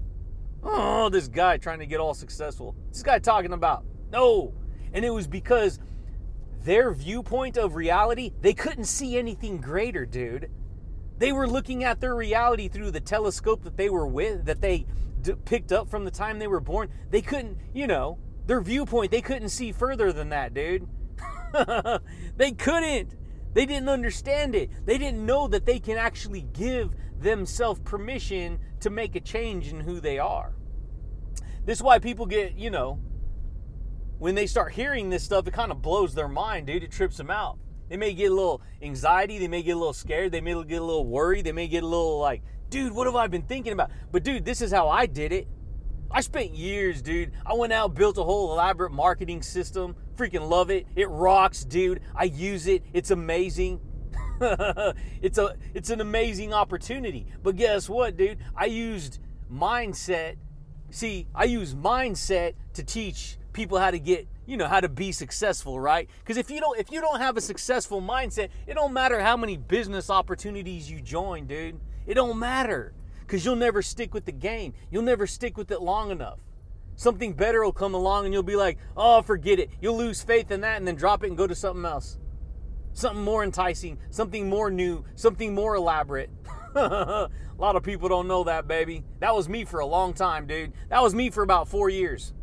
Oh, 0.64 1.10
this 1.10 1.28
guy 1.28 1.58
trying 1.58 1.80
to 1.80 1.86
get 1.88 2.00
all 2.00 2.14
successful. 2.14 2.76
This 2.92 3.02
guy 3.02 3.18
talking 3.20 3.54
about. 3.54 3.84
No. 4.12 4.54
And 4.94 5.04
it 5.04 5.10
was 5.10 5.28
because 5.28 5.80
their 6.64 6.94
viewpoint 6.94 7.58
of 7.58 7.76
reality, 7.76 8.32
they 8.42 8.54
couldn't 8.54 8.86
see 8.86 9.18
anything 9.18 9.58
greater, 9.58 10.06
dude. 10.06 10.52
They 11.18 11.32
were 11.32 11.48
looking 11.48 11.84
at 11.84 12.00
their 12.00 12.16
reality 12.16 12.68
through 12.68 12.92
the 12.92 13.00
telescope 13.00 13.64
that 13.64 13.78
they 13.78 13.90
were 13.90 14.08
with, 14.08 14.46
that 14.46 14.62
they 14.62 14.86
d- 15.22 15.34
picked 15.46 15.72
up 15.72 15.90
from 15.90 16.06
the 16.06 16.12
time 16.12 16.38
they 16.38 16.48
were 16.48 16.60
born. 16.60 16.90
They 17.10 17.22
couldn't, 17.22 17.58
you 17.74 17.88
know, 17.88 18.20
their 18.46 18.62
viewpoint, 18.62 19.12
they 19.12 19.22
couldn't 19.22 19.50
see 19.50 19.72
further 19.72 20.14
than 20.14 20.30
that, 20.30 20.54
dude. 20.54 20.88
they 22.38 22.52
couldn't. 22.52 23.16
They 23.54 23.66
didn't 23.66 23.90
understand 23.90 24.54
it. 24.54 24.70
They 24.86 24.98
didn't 24.98 25.26
know 25.26 25.48
that 25.48 25.66
they 25.66 25.80
can 25.80 25.98
actually 25.98 26.44
give 26.54 26.96
themselves 27.22 27.80
permission 27.82 28.60
to 28.80 28.90
make 28.90 29.16
a 29.16 29.20
change 29.20 29.68
in 29.68 29.82
who 29.82 30.00
they 30.00 30.20
are. 30.20 30.54
This 31.66 31.80
is 31.80 31.84
why 31.84 32.00
people 32.00 32.26
get, 32.26 32.54
you 32.56 32.70
know, 32.70 33.00
when 34.18 34.36
they 34.36 34.48
start 34.48 34.74
hearing 34.74 35.10
this 35.10 35.24
stuff, 35.24 35.48
it 35.48 35.54
kind 35.54 35.72
of 35.72 35.82
blows 35.82 36.14
their 36.14 36.28
mind, 36.28 36.68
dude. 36.68 36.84
It 36.84 36.92
trips 36.92 37.18
them 37.18 37.30
out. 37.30 37.58
They 37.90 37.98
may 37.98 38.14
get 38.14 38.32
a 38.32 38.36
little 38.36 38.62
anxiety, 38.82 39.40
they 39.40 39.48
may 39.48 39.64
get 39.64 39.72
a 39.72 39.80
little 39.80 39.94
scared, 39.94 40.32
they 40.32 40.42
may 40.42 40.64
get 40.64 40.82
a 40.82 40.86
little 40.86 41.08
worried, 41.08 41.46
they 41.46 41.52
may 41.52 41.68
get 41.68 41.84
a 41.84 41.88
little 41.88 42.20
like, 42.20 42.44
dude, 42.70 42.94
what 42.94 43.08
have 43.08 43.16
I 43.16 43.28
been 43.28 43.42
thinking 43.42 43.74
about? 43.74 43.90
But 44.12 44.24
dude, 44.24 44.46
this 44.46 44.62
is 44.62 44.72
how 44.72 44.90
I 44.90 45.06
did 45.08 45.32
it. 45.32 45.48
I 46.12 46.22
spent 46.22 46.52
years, 46.52 47.02
dude. 47.02 47.32
I 47.46 47.54
went 47.54 47.74
out, 47.74 47.94
built 47.94 48.18
a 48.18 48.24
whole 48.24 48.52
elaborate 48.52 48.92
marketing 48.92 49.42
system. 49.42 49.96
Freaking 50.16 50.50
love 50.50 50.70
it. 50.72 50.88
It 50.96 51.08
rocks, 51.10 51.64
dude. 51.64 52.02
I 52.16 52.26
use 52.26 52.68
it. 52.68 52.84
It's 52.94 53.12
amazing. 53.12 53.80
it's 55.22 55.38
a 55.38 55.56
it's 55.74 55.90
an 55.90 56.02
amazing 56.02 56.54
opportunity. 56.54 57.28
But 57.44 57.56
guess 57.56 57.90
what, 57.90 58.18
dude? 58.18 58.38
I 58.56 58.66
used 58.66 59.20
mindset. 59.52 60.36
See, 60.92 61.28
I 61.36 61.44
use 61.44 61.76
mindset 61.76 62.54
to 62.74 62.84
teach 62.84 63.38
people 63.54 63.78
how 63.78 63.92
to 63.92 64.00
get, 64.00 64.28
you 64.46 64.58
know, 64.58 64.68
how 64.68 64.80
to 64.80 64.90
be 64.90 65.12
successful, 65.12 65.80
right? 65.80 66.10
Because 66.20 66.38
if 66.38 66.50
you 66.50 66.60
don't 66.60 66.80
if 66.80 66.92
you 66.92 67.02
don't 67.02 67.20
have 67.20 67.38
a 67.38 67.42
successful 67.42 68.02
mindset, 68.02 68.50
it 68.68 68.76
don't 68.76 68.94
matter 68.94 69.20
how 69.20 69.36
many 69.36 69.58
business 69.58 70.10
opportunities 70.10 70.90
you 70.90 71.02
join, 71.02 71.46
dude. 71.46 71.80
It 72.08 72.14
don't 72.14 72.40
matter 72.40 72.94
because 73.22 73.44
you'll 73.46 73.56
never 73.56 73.82
stick 73.82 74.14
with 74.14 74.26
the 74.26 74.32
game. 74.32 74.74
You'll 74.90 75.04
never 75.04 75.28
stick 75.28 75.58
with 75.58 75.72
it 75.72 75.82
long 75.82 76.12
enough. 76.12 76.40
Something 76.96 77.34
better 77.34 77.64
will 77.64 77.72
come 77.72 77.94
along 77.94 78.26
and 78.26 78.34
you'll 78.34 78.44
be 78.44 78.58
like, 78.58 78.78
oh, 78.98 79.22
forget 79.22 79.60
it. 79.60 79.70
You'll 79.82 79.98
lose 79.98 80.22
faith 80.22 80.52
in 80.52 80.62
that 80.62 80.78
and 80.78 80.88
then 80.88 80.96
drop 80.96 81.24
it 81.24 81.28
and 81.28 81.38
go 81.38 81.48
to 81.48 81.56
something 81.56 81.86
else. 81.86 82.19
Something 83.00 83.24
more 83.24 83.46
enticing, 83.46 83.98
something 84.10 84.50
more 84.50 84.70
new, 84.70 85.06
something 85.16 85.56
more 85.56 85.76
elaborate. 85.76 86.30
a 86.76 87.30
lot 87.58 87.78
of 87.78 87.82
people 87.82 88.10
don't 88.10 88.28
know 88.28 88.44
that, 88.44 88.68
baby. 88.68 89.06
That 89.20 89.34
was 89.34 89.48
me 89.48 89.64
for 89.64 89.80
a 89.80 89.86
long 89.86 90.14
time, 90.14 90.48
dude. 90.48 90.74
That 90.90 91.02
was 91.02 91.16
me 91.16 91.30
for 91.30 91.42
about 91.42 91.70
four 91.70 91.90
years. 91.90 92.34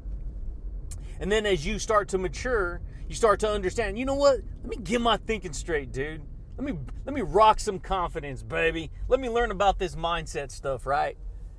And 1.20 1.30
then 1.30 1.44
as 1.44 1.66
you 1.66 1.78
start 1.78 2.08
to 2.08 2.16
mature, 2.16 2.80
you 3.06 3.14
start 3.14 3.38
to 3.40 3.50
understand, 3.50 3.98
you 3.98 4.06
know 4.06 4.14
what? 4.14 4.38
Let 4.62 4.66
me 4.70 4.76
get 4.78 5.02
my 5.02 5.18
thinking 5.18 5.52
straight, 5.52 5.92
dude. 5.92 6.22
Let 6.56 6.64
me 6.64 6.78
let 7.04 7.14
me 7.14 7.20
rock 7.20 7.60
some 7.60 7.78
confidence, 7.78 8.42
baby. 8.42 8.90
Let 9.08 9.20
me 9.20 9.28
learn 9.28 9.50
about 9.50 9.78
this 9.78 9.94
mindset 9.94 10.50
stuff, 10.50 10.86
right? 10.86 11.18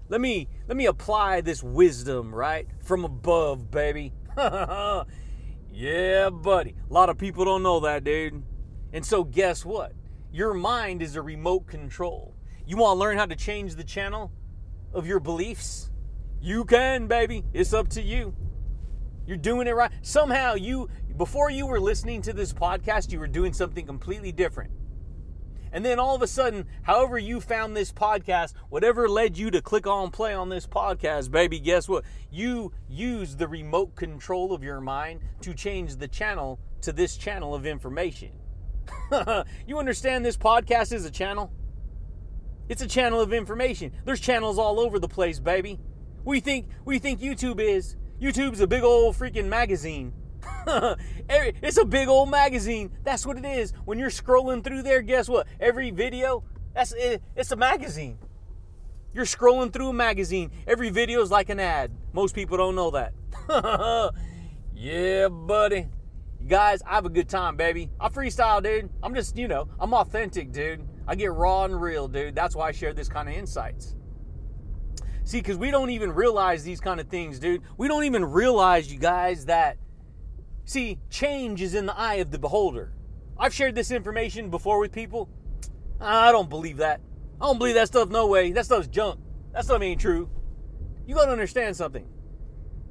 Let 0.09 0.21
me 0.21 0.47
let 0.67 0.75
me 0.75 0.87
apply 0.87 1.41
this 1.41 1.61
wisdom, 1.61 2.33
right? 2.33 2.67
From 2.81 3.05
above, 3.05 3.69
baby. 3.69 4.13
yeah, 5.71 6.31
buddy. 6.31 6.73
A 6.89 6.91
lot 6.91 7.09
of 7.09 7.19
people 7.19 7.45
don't 7.45 7.61
know 7.61 7.79
that, 7.81 8.03
dude. 8.03 8.41
And 8.93 9.05
so 9.05 9.23
guess 9.23 9.65
what? 9.65 9.93
Your 10.31 10.53
mind 10.53 11.01
is 11.01 11.15
a 11.15 11.21
remote 11.21 11.67
control. 11.67 12.35
You 12.65 12.77
want 12.77 12.95
to 12.95 12.99
learn 12.99 13.17
how 13.17 13.25
to 13.25 13.35
change 13.35 13.75
the 13.75 13.83
channel 13.83 14.31
of 14.93 15.07
your 15.07 15.19
beliefs? 15.19 15.89
You 16.41 16.65
can, 16.65 17.07
baby. 17.07 17.43
It's 17.53 17.73
up 17.73 17.89
to 17.89 18.01
you. 18.01 18.35
You're 19.25 19.37
doing 19.37 19.67
it 19.67 19.75
right. 19.75 19.91
Somehow 20.01 20.55
you 20.55 20.89
before 21.17 21.49
you 21.49 21.65
were 21.65 21.79
listening 21.79 22.21
to 22.23 22.33
this 22.33 22.53
podcast, 22.53 23.11
you 23.11 23.19
were 23.19 23.27
doing 23.27 23.51
something 23.51 23.85
completely 23.85 24.31
different. 24.31 24.71
And 25.71 25.83
then 25.83 25.99
all 25.99 26.15
of 26.15 26.21
a 26.21 26.27
sudden, 26.27 26.65
however 26.83 27.17
you 27.17 27.41
found 27.41 27.75
this 27.75 27.91
podcast, 27.91 28.53
whatever 28.69 29.09
led 29.09 29.37
you 29.37 29.51
to 29.51 29.61
click 29.61 29.85
on 29.85 30.11
play 30.11 30.33
on 30.33 30.49
this 30.49 30.65
podcast, 30.65 31.31
baby, 31.31 31.59
guess 31.59 31.89
what? 31.89 32.05
You 32.31 32.71
use 32.87 33.35
the 33.35 33.47
remote 33.47 33.95
control 33.95 34.53
of 34.53 34.63
your 34.63 34.79
mind 34.79 35.21
to 35.41 35.53
change 35.53 35.95
the 35.95 36.07
channel 36.07 36.59
to 36.81 36.93
this 36.93 37.17
channel 37.17 37.53
of 37.53 37.65
information. 37.65 38.31
you 39.67 39.79
understand 39.79 40.25
this 40.25 40.37
podcast 40.37 40.93
is 40.93 41.05
a 41.05 41.11
channel? 41.11 41.51
It's 42.69 42.81
a 42.81 42.87
channel 42.87 43.21
of 43.21 43.33
information. 43.33 43.91
There's 44.05 44.19
channels 44.19 44.59
all 44.59 44.79
over 44.79 44.99
the 44.99 45.07
place, 45.07 45.39
baby. 45.39 45.79
We 46.25 46.39
think 46.39 46.67
we 46.85 46.99
think 46.99 47.21
YouTube 47.21 47.59
is. 47.59 47.95
YouTube's 48.21 48.59
a 48.59 48.67
big 48.67 48.83
old 48.83 49.15
freaking 49.15 49.45
magazine 49.45 50.11
it's 51.29 51.77
a 51.77 51.85
big 51.85 52.07
old 52.07 52.29
magazine. 52.29 52.91
That's 53.03 53.25
what 53.25 53.37
it 53.37 53.45
is. 53.45 53.73
When 53.85 53.97
you're 53.97 54.09
scrolling 54.09 54.63
through 54.63 54.83
there, 54.83 55.01
guess 55.01 55.29
what? 55.29 55.47
Every 55.59 55.91
video, 55.91 56.43
that's 56.73 56.93
it, 56.93 57.21
it's 57.35 57.51
a 57.51 57.55
magazine. 57.55 58.19
You're 59.13 59.25
scrolling 59.25 59.71
through 59.71 59.89
a 59.89 59.93
magazine. 59.93 60.51
Every 60.67 60.89
video 60.89 61.21
is 61.21 61.31
like 61.31 61.49
an 61.49 61.59
ad. 61.59 61.91
Most 62.13 62.35
people 62.35 62.57
don't 62.57 62.75
know 62.75 62.91
that. 62.91 63.13
yeah, 64.75 65.27
buddy. 65.29 65.87
Guys, 66.47 66.81
I 66.83 66.95
have 66.95 67.05
a 67.05 67.09
good 67.09 67.27
time, 67.27 67.57
baby. 67.57 67.89
I 67.99 68.09
freestyle, 68.09 68.63
dude. 68.63 68.89
I'm 69.03 69.13
just, 69.13 69.37
you 69.37 69.47
know, 69.47 69.67
I'm 69.79 69.93
authentic, 69.93 70.51
dude. 70.51 70.87
I 71.07 71.15
get 71.15 71.33
raw 71.33 71.65
and 71.65 71.81
real, 71.81 72.07
dude. 72.07 72.35
That's 72.35 72.55
why 72.55 72.69
I 72.69 72.71
share 72.71 72.93
this 72.93 73.09
kind 73.09 73.27
of 73.27 73.35
insights. 73.35 73.95
See, 75.23 75.39
because 75.39 75.57
we 75.57 75.71
don't 75.71 75.89
even 75.89 76.13
realize 76.13 76.63
these 76.63 76.79
kind 76.79 77.01
of 77.01 77.09
things, 77.09 77.37
dude. 77.37 77.61
We 77.77 77.89
don't 77.89 78.05
even 78.05 78.23
realize, 78.23 78.91
you 78.91 78.97
guys, 78.97 79.45
that 79.45 79.77
See, 80.67 80.99
change 81.09 81.61
is 81.61 81.75
in 81.75 81.85
the 81.85 81.97
eye 81.97 82.15
of 82.15 82.29
the 82.29 82.37
beholder. 82.37 82.91
I've 83.37 83.53
shared 83.53 83.73
this 83.73 83.89
information 83.89 84.49
before 84.49 84.79
with 84.79 84.91
people. 84.91 85.29
I 86.01 86.33
don't 86.33 86.49
believe 86.49 86.77
that. 86.77 86.99
I 87.39 87.45
don't 87.45 87.57
believe 87.57 87.75
that 87.75 87.87
stuff, 87.87 88.09
no 88.09 88.27
way. 88.27 88.51
That 88.51 88.65
stuff's 88.65 88.87
junk. 88.87 89.21
That 89.53 89.63
stuff 89.63 89.81
ain't 89.81 90.01
true. 90.01 90.29
You 91.05 91.15
gotta 91.15 91.31
understand 91.31 91.77
something. 91.77 92.05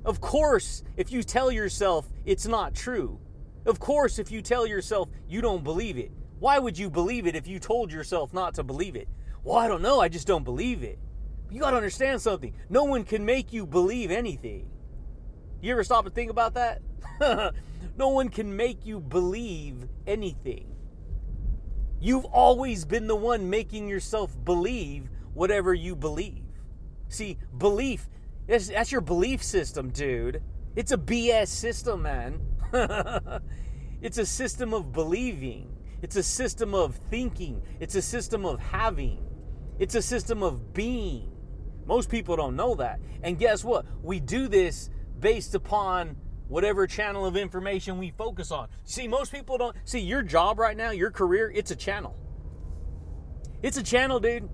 Of 0.06 0.22
course, 0.22 0.84
if 0.96 1.12
you 1.12 1.22
tell 1.22 1.52
yourself 1.52 2.08
it's 2.24 2.46
not 2.46 2.74
true, 2.74 3.20
of 3.66 3.80
course, 3.80 4.18
if 4.18 4.30
you 4.30 4.40
tell 4.42 4.66
yourself 4.66 5.08
you 5.28 5.40
don't 5.40 5.64
believe 5.64 5.98
it, 5.98 6.10
why 6.38 6.58
would 6.58 6.78
you 6.78 6.88
believe 6.88 7.26
it 7.26 7.34
if 7.34 7.46
you 7.46 7.58
told 7.58 7.92
yourself 7.92 8.32
not 8.32 8.54
to 8.54 8.62
believe 8.62 8.96
it? 8.96 9.08
Well, 9.42 9.56
I 9.56 9.68
don't 9.68 9.82
know, 9.82 10.00
I 10.00 10.08
just 10.08 10.26
don't 10.26 10.44
believe 10.44 10.82
it. 10.82 10.98
You 11.50 11.60
gotta 11.60 11.76
understand 11.76 12.20
something. 12.20 12.54
No 12.68 12.84
one 12.84 13.04
can 13.04 13.24
make 13.24 13.52
you 13.52 13.66
believe 13.66 14.10
anything. 14.10 14.68
You 15.60 15.72
ever 15.72 15.84
stop 15.84 16.06
and 16.06 16.14
think 16.14 16.30
about 16.30 16.54
that? 16.54 16.82
no 17.96 18.08
one 18.08 18.28
can 18.28 18.56
make 18.56 18.84
you 18.84 19.00
believe 19.00 19.88
anything. 20.06 20.74
You've 22.00 22.26
always 22.26 22.84
been 22.84 23.06
the 23.06 23.16
one 23.16 23.48
making 23.48 23.88
yourself 23.88 24.36
believe 24.44 25.08
whatever 25.34 25.72
you 25.72 25.96
believe. 25.96 26.44
See, 27.08 27.38
belief, 27.56 28.08
that's, 28.46 28.68
that's 28.68 28.92
your 28.92 29.00
belief 29.00 29.42
system, 29.42 29.90
dude. 29.90 30.42
It's 30.74 30.92
a 30.92 30.98
BS 30.98 31.48
system, 31.48 32.02
man. 32.02 32.40
it's 34.02 34.18
a 34.18 34.26
system 34.26 34.74
of 34.74 34.92
believing, 34.92 35.74
it's 36.02 36.16
a 36.16 36.22
system 36.22 36.74
of 36.74 36.96
thinking, 37.10 37.62
it's 37.80 37.94
a 37.94 38.02
system 38.02 38.44
of 38.44 38.60
having, 38.60 39.26
it's 39.78 39.94
a 39.94 40.02
system 40.02 40.42
of 40.42 40.72
being. 40.72 41.32
Most 41.86 42.10
people 42.10 42.36
don't 42.36 42.56
know 42.56 42.74
that. 42.76 43.00
And 43.22 43.38
guess 43.38 43.62
what? 43.62 43.86
We 44.02 44.18
do 44.18 44.48
this 44.48 44.90
based 45.20 45.54
upon 45.54 46.16
whatever 46.48 46.86
channel 46.86 47.26
of 47.26 47.36
information 47.36 47.98
we 47.98 48.10
focus 48.10 48.50
on. 48.50 48.68
See, 48.84 49.08
most 49.08 49.32
people 49.32 49.58
don't 49.58 49.76
see 49.84 50.00
your 50.00 50.22
job 50.22 50.58
right 50.58 50.76
now, 50.76 50.90
your 50.90 51.10
career, 51.10 51.50
it's 51.54 51.70
a 51.70 51.76
channel. 51.76 52.16
It's 53.62 53.76
a 53.76 53.82
channel, 53.82 54.20
dude. 54.20 54.48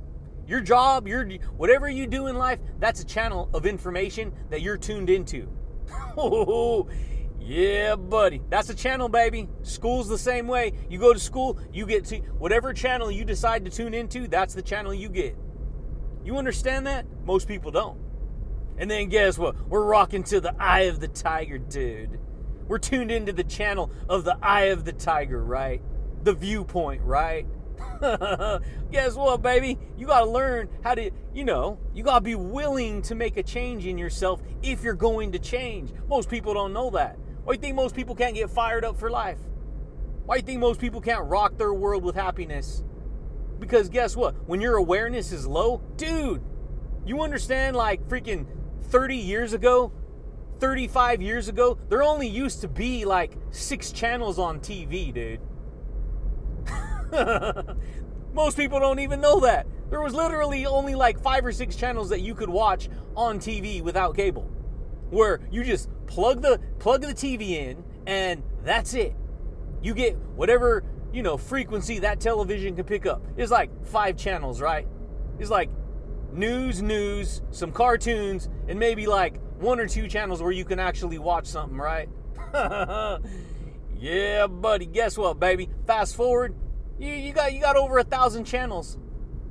Your 0.47 0.61
job, 0.61 1.07
your 1.07 1.29
whatever 1.57 1.89
you 1.89 2.07
do 2.07 2.27
in 2.27 2.37
life, 2.37 2.59
that's 2.79 3.01
a 3.01 3.07
channel 3.07 3.49
of 3.55 3.65
information 3.67 4.33
that 4.51 4.61
you're 4.61 4.79
tuned 4.79 5.11
into. 5.11 5.49
Oh, 6.15 6.89
Yeah, 7.45 7.97
buddy. 7.97 8.41
That's 8.51 8.71
a 8.71 8.75
channel, 8.75 9.09
baby. 9.09 9.49
School's 9.63 10.09
the 10.09 10.19
same 10.19 10.47
way. 10.47 10.73
You 10.89 10.99
go 10.99 11.13
to 11.13 11.19
school, 11.19 11.59
you 11.73 11.87
get 11.87 12.05
to 12.07 12.19
whatever 12.39 12.73
channel 12.73 13.11
you 13.11 13.25
decide 13.25 13.65
to 13.65 13.71
tune 13.71 13.95
into, 13.95 14.29
that's 14.29 14.55
the 14.55 14.63
channel 14.63 14.95
you 14.95 15.09
get. 15.09 15.37
You 16.25 16.37
understand 16.37 16.87
that? 16.87 17.05
Most 17.25 17.49
people 17.49 17.73
don't. 17.73 17.99
And 18.79 18.89
then 18.89 19.09
guess 19.09 19.39
what? 19.39 19.57
We're 19.69 19.85
rocking 19.85 20.23
to 20.25 20.41
the 20.41 20.55
eye 20.59 20.83
of 20.83 21.01
the 21.01 21.09
tiger, 21.09 21.59
dude. 21.59 22.21
We're 22.69 22.79
tuned 22.79 23.11
into 23.11 23.33
the 23.33 23.45
channel 23.45 23.91
of 24.09 24.23
the 24.25 24.39
eye 24.41 24.67
of 24.67 24.85
the 24.85 24.93
tiger, 24.93 25.45
right? 25.45 25.83
The 26.23 26.35
viewpoint, 26.35 27.03
right? 27.03 27.47
guess 28.93 29.15
what, 29.15 29.43
baby? 29.43 29.79
You 29.97 30.07
got 30.07 30.21
to 30.21 30.31
learn 30.31 30.69
how 30.85 30.95
to, 30.95 31.11
you 31.35 31.45
know, 31.45 31.79
you 31.93 32.05
got 32.05 32.21
to 32.21 32.25
be 32.25 32.37
willing 32.37 33.03
to 33.03 33.17
make 33.17 33.37
a 33.37 33.43
change 33.43 33.85
in 33.85 33.99
yourself 33.99 34.41
if 34.63 34.85
you're 34.85 34.95
going 34.95 35.33
to 35.33 35.41
change. 35.41 35.93
Most 36.09 36.31
people 36.31 36.55
don't 36.55 36.73
know 36.73 36.91
that. 36.91 37.19
Why 37.45 37.55
do 37.55 37.57
you 37.57 37.61
think 37.61 37.77
most 37.77 37.97
people 37.97 38.15
can't 38.15 38.35
get 38.35 38.51
fired 38.51 38.85
up 38.85 38.97
for 38.97 39.11
life? 39.11 39.39
Why 40.27 40.37
do 40.37 40.41
you 40.43 40.47
think 40.47 40.61
most 40.61 40.81
people 40.81 41.01
can't 41.01 41.25
rock 41.25 41.57
their 41.57 41.75
world 41.75 42.05
with 42.05 42.15
happiness? 42.15 42.85
Because 43.59 43.89
guess 43.89 44.17
what? 44.17 44.35
When 44.47 44.61
your 44.61 44.77
awareness 44.77 45.33
is 45.33 45.47
low, 45.47 45.83
dude, 45.97 46.43
you 47.05 47.21
understand 47.21 47.77
like 47.77 48.07
freaking 48.09 48.47
30 48.91 49.17
years 49.17 49.53
ago, 49.53 49.93
35 50.61 51.21
years 51.21 51.49
ago, 51.49 51.77
there 51.89 52.05
only 52.05 52.29
used 52.29 52.61
to 52.61 52.69
be 52.69 53.05
like 53.05 53.37
six 53.51 53.91
channels 53.91 54.39
on 54.39 54.61
TV, 54.61 55.13
dude. 55.13 55.41
Most 58.33 58.57
people 58.57 58.79
don't 58.79 59.01
even 59.01 59.21
know 59.21 59.41
that. 59.41 59.67
There 59.91 60.01
was 60.01 60.15
literally 60.15 60.65
only 60.65 60.95
like 60.95 61.19
five 61.19 61.45
or 61.45 61.51
six 61.51 61.75
channels 61.75 62.09
that 62.11 62.21
you 62.21 62.37
could 62.37 62.49
watch 62.49 62.89
on 63.17 63.41
TV 63.41 63.83
without 63.83 64.15
cable. 64.15 64.49
Where 65.13 65.41
you 65.51 65.63
just 65.63 65.91
plug 66.07 66.41
the 66.41 66.59
plug 66.79 67.03
the 67.03 67.09
TV 67.09 67.51
in 67.51 67.85
and 68.07 68.43
that's 68.65 68.95
it. 68.95 69.15
You 69.83 69.93
get 69.93 70.17
whatever, 70.37 70.85
you 71.13 71.23
know, 71.23 71.37
frequency 71.37 71.99
that 71.99 72.19
television 72.19 72.75
can 72.75 72.87
pick 72.87 73.05
up. 73.05 73.23
It's 73.37 73.51
like 73.53 73.71
five 73.87 74.17
channels, 74.17 74.63
right? 74.63 74.89
It's 75.39 75.51
like 75.51 75.69
news, 76.33 76.81
news, 76.81 77.43
some 77.51 77.73
cartoons, 77.73 78.49
and 78.69 78.79
maybe 78.79 79.07
like 79.07 79.39
one 79.59 79.81
or 79.81 79.87
two 79.87 80.09
channels 80.09 80.43
where 80.43 80.51
you 80.51 80.65
can 80.65 80.79
actually 80.79 81.19
watch 81.19 81.47
something, 81.47 81.77
right? 81.77 82.09
yeah, 83.99 84.47
buddy. 84.47 84.87
Guess 84.87 85.19
what, 85.19 85.39
baby? 85.39 85.69
Fast 85.87 86.17
forward, 86.17 86.55
you, 86.99 87.13
you 87.13 87.33
got 87.35 87.53
you 87.53 87.61
got 87.61 87.77
over 87.77 87.99
a 87.99 88.05
thousand 88.05 88.45
channels. 88.45 88.97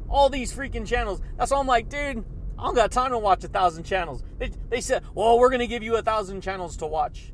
All 0.09 0.27
these 0.27 0.51
freaking 0.51 0.87
channels. 0.87 1.21
That's 1.37 1.51
all 1.51 1.61
I'm 1.61 1.67
like, 1.67 1.87
dude, 1.87 2.25
I 2.61 2.65
don't 2.65 2.75
got 2.75 2.91
time 2.91 3.09
to 3.09 3.17
watch 3.17 3.43
a 3.43 3.47
thousand 3.47 3.85
channels. 3.85 4.23
They, 4.37 4.51
they 4.69 4.81
said, 4.81 5.03
well, 5.15 5.39
we're 5.39 5.49
gonna 5.49 5.65
give 5.65 5.81
you 5.81 5.95
a 5.95 6.03
thousand 6.03 6.41
channels 6.41 6.77
to 6.77 6.85
watch. 6.85 7.33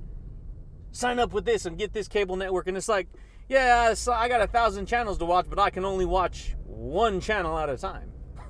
Sign 0.94 1.20
up 1.20 1.34
with 1.34 1.44
this 1.44 1.66
and 1.66 1.78
get 1.78 1.92
this 1.92 2.08
cable 2.08 2.38
network. 2.38 2.68
And 2.68 2.78
it's 2.78 2.88
like, 2.88 3.10
yeah, 3.50 3.94
so 3.94 4.13
I 4.13 4.30
got 4.30 4.42
a 4.42 4.48
thousand 4.48 4.86
channels 4.86 5.18
to 5.18 5.26
watch, 5.26 5.48
but 5.50 5.60
I 5.60 5.70
can 5.70 5.84
only 5.84 6.06
watch 6.06 6.56
one 6.63 7.20
channel 7.20 7.58
at 7.58 7.70
a 7.70 7.78
time. 7.78 8.13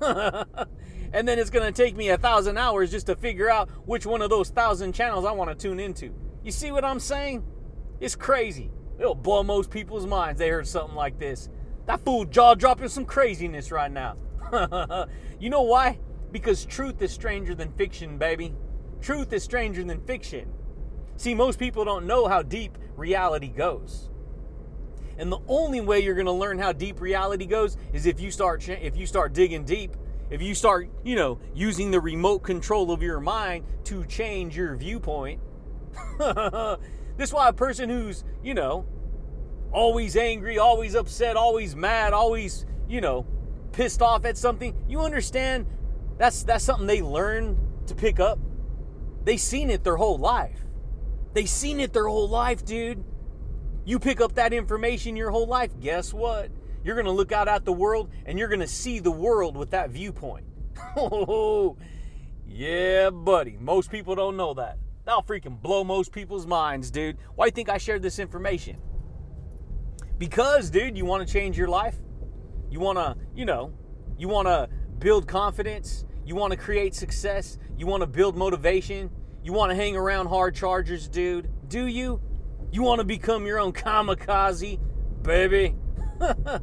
and 1.12 1.26
then 1.26 1.40
it's 1.40 1.50
gonna 1.50 1.72
take 1.72 1.96
me 1.96 2.10
a 2.10 2.16
thousand 2.16 2.58
hours 2.58 2.92
just 2.92 3.06
to 3.06 3.16
figure 3.16 3.50
out 3.50 3.68
which 3.84 4.06
one 4.06 4.22
of 4.22 4.30
those 4.30 4.50
thousand 4.50 4.92
channels 4.92 5.24
I 5.24 5.32
want 5.32 5.50
to 5.50 5.56
tune 5.56 5.80
into. 5.80 6.14
You 6.44 6.52
see 6.52 6.70
what 6.70 6.84
I'm 6.84 7.00
saying? 7.00 7.42
It's 7.98 8.14
crazy. 8.14 8.70
It'll 9.00 9.16
blow 9.16 9.42
most 9.42 9.70
people's 9.72 10.06
minds. 10.06 10.38
They 10.38 10.48
heard 10.48 10.68
something 10.68 10.94
like 10.94 11.18
this. 11.18 11.48
That 11.86 12.04
fool 12.04 12.24
jaw 12.24 12.54
dropping 12.54 12.88
some 12.88 13.04
craziness 13.04 13.72
right 13.72 13.90
now. 13.90 14.14
you 15.40 15.50
know 15.50 15.62
why? 15.62 15.98
Because 16.32 16.64
truth 16.64 17.00
is 17.02 17.12
stranger 17.12 17.54
than 17.54 17.72
fiction, 17.72 18.18
baby. 18.18 18.54
Truth 19.00 19.32
is 19.32 19.42
stranger 19.42 19.82
than 19.84 20.00
fiction. 20.06 20.52
See, 21.16 21.34
most 21.34 21.58
people 21.58 21.84
don't 21.84 22.06
know 22.06 22.28
how 22.28 22.42
deep 22.42 22.76
reality 22.96 23.48
goes. 23.48 24.10
And 25.16 25.32
the 25.32 25.40
only 25.48 25.80
way 25.80 26.00
you're 26.00 26.14
going 26.14 26.26
to 26.26 26.32
learn 26.32 26.58
how 26.58 26.72
deep 26.72 27.00
reality 27.00 27.46
goes 27.46 27.76
is 27.92 28.06
if 28.06 28.20
you 28.20 28.30
start 28.30 28.68
if 28.68 28.96
you 28.96 29.06
start 29.06 29.32
digging 29.32 29.64
deep 29.64 29.96
if 30.30 30.42
you 30.42 30.54
start, 30.54 30.90
you 31.04 31.16
know, 31.16 31.38
using 31.54 31.90
the 31.90 32.00
remote 32.00 32.40
control 32.40 32.90
of 32.90 33.02
your 33.02 33.20
mind 33.20 33.64
to 33.84 34.04
change 34.04 34.56
your 34.56 34.76
viewpoint, 34.76 35.40
this 36.18 37.28
is 37.28 37.32
why 37.32 37.48
a 37.48 37.52
person 37.52 37.88
who's, 37.88 38.24
you 38.42 38.52
know, 38.52 38.84
always 39.72 40.16
angry, 40.16 40.58
always 40.58 40.94
upset, 40.94 41.36
always 41.36 41.74
mad, 41.74 42.12
always, 42.12 42.66
you 42.88 43.00
know, 43.00 43.26
pissed 43.72 44.02
off 44.02 44.26
at 44.26 44.36
something, 44.36 44.76
you 44.86 45.00
understand 45.00 45.66
that's 46.18 46.42
that's 46.42 46.64
something 46.64 46.86
they 46.86 47.02
learn 47.02 47.56
to 47.86 47.94
pick 47.94 48.20
up. 48.20 48.38
They 49.24 49.36
seen 49.36 49.70
it 49.70 49.84
their 49.84 49.96
whole 49.96 50.18
life. 50.18 50.64
They 51.32 51.46
seen 51.46 51.80
it 51.80 51.92
their 51.92 52.08
whole 52.08 52.28
life, 52.28 52.64
dude. 52.64 53.04
You 53.84 53.98
pick 53.98 54.20
up 54.20 54.34
that 54.34 54.52
information 54.52 55.16
your 55.16 55.30
whole 55.30 55.46
life, 55.46 55.78
guess 55.80 56.12
what? 56.12 56.50
You're 56.84 56.94
going 56.94 57.06
to 57.06 57.12
look 57.12 57.32
out 57.32 57.48
at 57.48 57.64
the 57.64 57.72
world 57.72 58.10
and 58.26 58.38
you're 58.38 58.48
going 58.48 58.60
to 58.60 58.66
see 58.66 58.98
the 58.98 59.10
world 59.10 59.56
with 59.56 59.70
that 59.70 59.90
viewpoint. 59.90 60.46
Oh, 60.96 61.76
yeah, 62.46 63.10
buddy. 63.10 63.56
Most 63.60 63.90
people 63.90 64.14
don't 64.14 64.36
know 64.36 64.54
that. 64.54 64.78
That'll 65.04 65.22
freaking 65.22 65.60
blow 65.60 65.84
most 65.84 66.12
people's 66.12 66.46
minds, 66.46 66.90
dude. 66.90 67.18
Why 67.34 67.44
do 67.44 67.48
you 67.48 67.52
think 67.52 67.68
I 67.68 67.78
shared 67.78 68.02
this 68.02 68.18
information? 68.18 68.78
Because, 70.18 70.70
dude, 70.70 70.96
you 70.96 71.04
want 71.04 71.26
to 71.26 71.32
change 71.32 71.56
your 71.56 71.68
life? 71.68 71.96
You 72.70 72.80
want 72.80 72.98
to, 72.98 73.16
you 73.34 73.44
know, 73.44 73.72
you 74.18 74.28
want 74.28 74.48
to 74.48 74.68
build 74.98 75.28
confidence? 75.28 76.04
You 76.28 76.36
want 76.36 76.50
to 76.50 76.58
create 76.58 76.94
success? 76.94 77.56
You 77.78 77.86
want 77.86 78.02
to 78.02 78.06
build 78.06 78.36
motivation? 78.36 79.08
You 79.42 79.54
want 79.54 79.70
to 79.70 79.74
hang 79.74 79.96
around 79.96 80.26
hard 80.26 80.54
chargers, 80.54 81.08
dude? 81.08 81.48
Do 81.68 81.86
you? 81.86 82.20
You 82.70 82.82
want 82.82 82.98
to 82.98 83.04
become 83.06 83.46
your 83.46 83.58
own 83.58 83.72
kamikaze, 83.72 84.78
baby? 85.22 85.74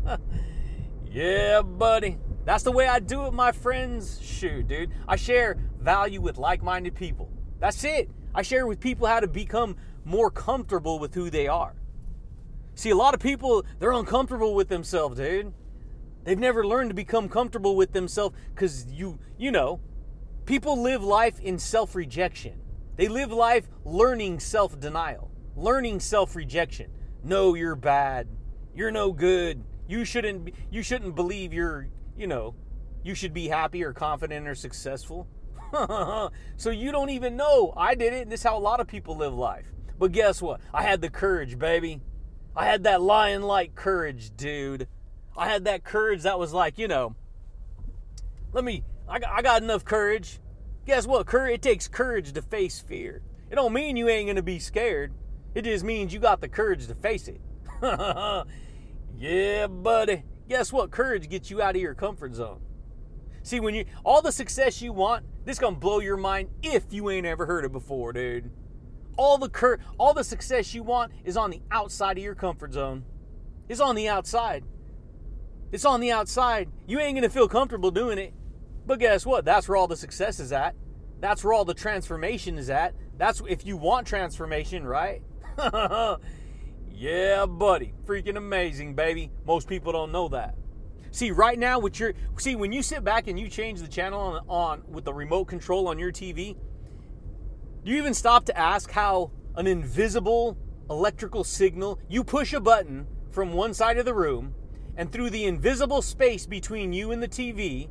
yeah, 1.07 1.63
buddy. 1.63 2.19
That's 2.45 2.61
the 2.61 2.71
way 2.71 2.87
I 2.87 2.99
do 2.99 3.25
it, 3.25 3.33
my 3.33 3.51
friends. 3.51 4.21
Shoot, 4.21 4.67
dude. 4.67 4.91
I 5.07 5.15
share 5.15 5.57
value 5.79 6.21
with 6.21 6.37
like 6.37 6.61
minded 6.61 6.93
people. 6.93 7.31
That's 7.59 7.83
it. 7.85 8.11
I 8.35 8.43
share 8.43 8.67
with 8.67 8.79
people 8.79 9.07
how 9.07 9.19
to 9.19 9.27
become 9.27 9.77
more 10.03 10.29
comfortable 10.29 10.99
with 10.99 11.15
who 11.15 11.31
they 11.31 11.47
are. 11.47 11.73
See, 12.75 12.91
a 12.91 12.95
lot 12.95 13.15
of 13.15 13.19
people, 13.19 13.65
they're 13.79 13.93
uncomfortable 13.93 14.53
with 14.53 14.69
themselves, 14.69 15.17
dude. 15.17 15.55
They've 16.25 16.37
never 16.37 16.67
learned 16.67 16.89
to 16.89 16.95
become 16.95 17.29
comfortable 17.29 17.77
with 17.77 17.93
themselves 17.93 18.35
because 18.53 18.85
you, 18.91 19.19
you 19.37 19.51
know, 19.51 19.79
people 20.45 20.81
live 20.81 21.03
life 21.03 21.39
in 21.39 21.57
self 21.57 21.95
rejection. 21.95 22.59
They 22.97 23.07
live 23.07 23.31
life 23.31 23.69
learning 23.85 24.41
self 24.41 24.77
denial, 24.77 25.31
learning 25.55 26.01
self 26.01 26.35
rejection. 26.35 26.91
No, 27.23 27.53
you're 27.53 27.75
bad 27.75 28.27
you're 28.75 28.91
no 28.91 29.11
good. 29.11 29.63
You 29.87 30.05
shouldn't 30.05 30.53
you 30.69 30.83
shouldn't 30.83 31.15
believe 31.15 31.53
you're, 31.53 31.87
you 32.17 32.27
know, 32.27 32.55
you 33.03 33.15
should 33.15 33.33
be 33.33 33.47
happy 33.47 33.83
or 33.83 33.93
confident 33.93 34.47
or 34.47 34.55
successful. 34.55 35.27
so 36.57 36.69
you 36.69 36.91
don't 36.91 37.09
even 37.09 37.37
know. 37.37 37.73
I 37.75 37.95
did 37.95 38.13
it, 38.13 38.23
and 38.23 38.31
this 38.31 38.41
is 38.41 38.43
how 38.43 38.57
a 38.57 38.59
lot 38.59 38.79
of 38.79 38.87
people 38.87 39.15
live 39.17 39.33
life. 39.33 39.65
But 39.97 40.11
guess 40.11 40.41
what? 40.41 40.59
I 40.73 40.83
had 40.83 41.01
the 41.01 41.09
courage, 41.09 41.57
baby. 41.57 42.01
I 42.55 42.65
had 42.65 42.83
that 42.83 43.01
lion 43.01 43.41
like 43.43 43.75
courage, 43.75 44.35
dude. 44.35 44.87
I 45.37 45.49
had 45.49 45.65
that 45.65 45.83
courage 45.83 46.23
that 46.23 46.39
was 46.39 46.53
like, 46.53 46.77
you 46.77 46.87
know, 46.87 47.15
let 48.53 48.63
me, 48.63 48.83
I 49.07 49.19
got, 49.19 49.31
I 49.31 49.41
got 49.41 49.61
enough 49.61 49.83
courage. 49.83 50.39
Guess 50.85 51.07
what? 51.07 51.25
Courage, 51.25 51.55
it 51.55 51.61
takes 51.61 51.87
courage 51.87 52.31
to 52.33 52.41
face 52.41 52.79
fear. 52.79 53.21
It 53.49 53.55
don't 53.55 53.73
mean 53.73 53.97
you 53.97 54.07
ain't 54.07 54.27
gonna 54.27 54.41
be 54.41 54.59
scared. 54.59 55.13
It 55.53 55.63
just 55.63 55.83
means 55.83 56.13
you 56.13 56.19
got 56.19 56.41
the 56.41 56.47
courage 56.47 56.87
to 56.87 56.95
face 56.95 57.27
it. 57.27 57.41
Yeah, 59.17 59.67
buddy. 59.67 60.23
Guess 60.49 60.73
what? 60.73 60.91
Courage 60.91 61.29
gets 61.29 61.49
you 61.49 61.61
out 61.61 61.75
of 61.75 61.81
your 61.81 61.95
comfort 61.95 62.35
zone. 62.35 62.59
See, 63.43 63.59
when 63.59 63.75
you 63.75 63.85
all 64.03 64.21
the 64.21 64.31
success 64.31 64.81
you 64.81 64.91
want, 64.91 65.25
this 65.45 65.59
gonna 65.59 65.75
blow 65.75 65.99
your 65.99 66.17
mind 66.17 66.49
if 66.61 66.91
you 66.91 67.09
ain't 67.09 67.25
ever 67.25 67.45
heard 67.45 67.63
it 67.63 67.71
before, 67.71 68.11
dude. 68.11 68.51
All 69.17 69.37
the 69.37 69.49
cur- 69.49 69.79
all 69.97 70.13
the 70.13 70.23
success 70.23 70.73
you 70.73 70.83
want 70.83 71.13
is 71.23 71.37
on 71.37 71.49
the 71.49 71.61
outside 71.71 72.17
of 72.17 72.23
your 72.23 72.35
comfort 72.35 72.73
zone. 72.73 73.05
It's 73.69 73.79
on 73.79 73.95
the 73.95 74.09
outside. 74.09 74.65
It's 75.71 75.85
on 75.85 75.99
the 75.99 76.11
outside. 76.11 76.69
You 76.87 76.99
ain't 76.99 77.15
gonna 77.15 77.29
feel 77.29 77.47
comfortable 77.47 77.91
doing 77.91 78.17
it. 78.17 78.33
But 78.85 78.99
guess 78.99 79.25
what? 79.25 79.45
That's 79.45 79.67
where 79.67 79.75
all 79.75 79.87
the 79.87 79.97
success 79.97 80.39
is 80.39 80.51
at. 80.51 80.75
That's 81.19 81.43
where 81.43 81.53
all 81.53 81.65
the 81.65 81.73
transformation 81.73 82.57
is 82.57 82.69
at. 82.69 82.93
That's 83.17 83.41
if 83.47 83.65
you 83.65 83.77
want 83.77 84.07
transformation, 84.07 84.85
right? 84.85 85.21
Yeah, 86.97 87.45
buddy. 87.45 87.93
Freaking 88.05 88.37
amazing, 88.37 88.95
baby. 88.95 89.29
Most 89.45 89.67
people 89.67 89.91
don't 89.91 90.13
know 90.13 90.29
that. 90.29 90.55
See, 91.11 91.31
right 91.31 91.59
now 91.59 91.77
with 91.77 91.99
your 91.99 92.13
see 92.37 92.55
when 92.55 92.71
you 92.71 92.81
sit 92.81 93.03
back 93.03 93.27
and 93.27 93.37
you 93.37 93.49
change 93.49 93.81
the 93.81 93.87
channel 93.87 94.19
on, 94.19 94.45
on 94.47 94.83
with 94.87 95.03
the 95.03 95.13
remote 95.13 95.45
control 95.45 95.89
on 95.89 95.99
your 95.99 96.13
TV, 96.13 96.55
do 97.83 97.91
you 97.91 97.97
even 97.97 98.13
stop 98.13 98.45
to 98.45 98.57
ask 98.57 98.91
how 98.91 99.31
an 99.55 99.67
invisible 99.67 100.57
electrical 100.89 101.43
signal, 101.43 101.99
you 102.07 102.23
push 102.23 102.53
a 102.53 102.61
button 102.61 103.07
from 103.29 103.53
one 103.53 103.73
side 103.73 103.97
of 103.97 104.05
the 104.05 104.13
room 104.13 104.53
and 104.97 105.11
through 105.11 105.29
the 105.29 105.45
invisible 105.45 106.01
space 106.01 106.45
between 106.45 106.93
you 106.93 107.11
and 107.11 107.21
the 107.21 107.27
TV, 107.27 107.89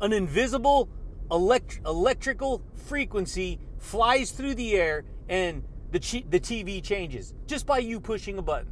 an 0.00 0.12
invisible 0.12 0.88
elect- 1.30 1.80
electrical 1.84 2.62
frequency 2.74 3.58
flies 3.78 4.30
through 4.30 4.54
the 4.54 4.74
air 4.74 5.04
and 5.28 5.62
the, 5.90 5.98
the 6.28 6.40
TV 6.40 6.82
changes 6.82 7.34
just 7.46 7.66
by 7.66 7.78
you 7.78 8.00
pushing 8.00 8.38
a 8.38 8.42
button. 8.42 8.70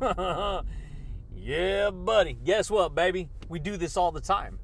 yeah, 1.34 1.90
buddy. 1.90 2.34
Guess 2.44 2.70
what, 2.70 2.94
baby? 2.94 3.28
We 3.48 3.58
do 3.58 3.76
this 3.76 3.96
all 3.96 4.12
the 4.12 4.20
time. 4.20 4.58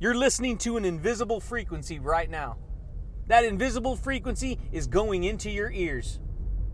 You're 0.00 0.14
listening 0.14 0.58
to 0.58 0.76
an 0.76 0.84
invisible 0.84 1.40
frequency 1.40 1.98
right 1.98 2.30
now. 2.30 2.58
That 3.26 3.44
invisible 3.44 3.96
frequency 3.96 4.58
is 4.72 4.86
going 4.86 5.24
into 5.24 5.50
your 5.50 5.70
ears. 5.70 6.20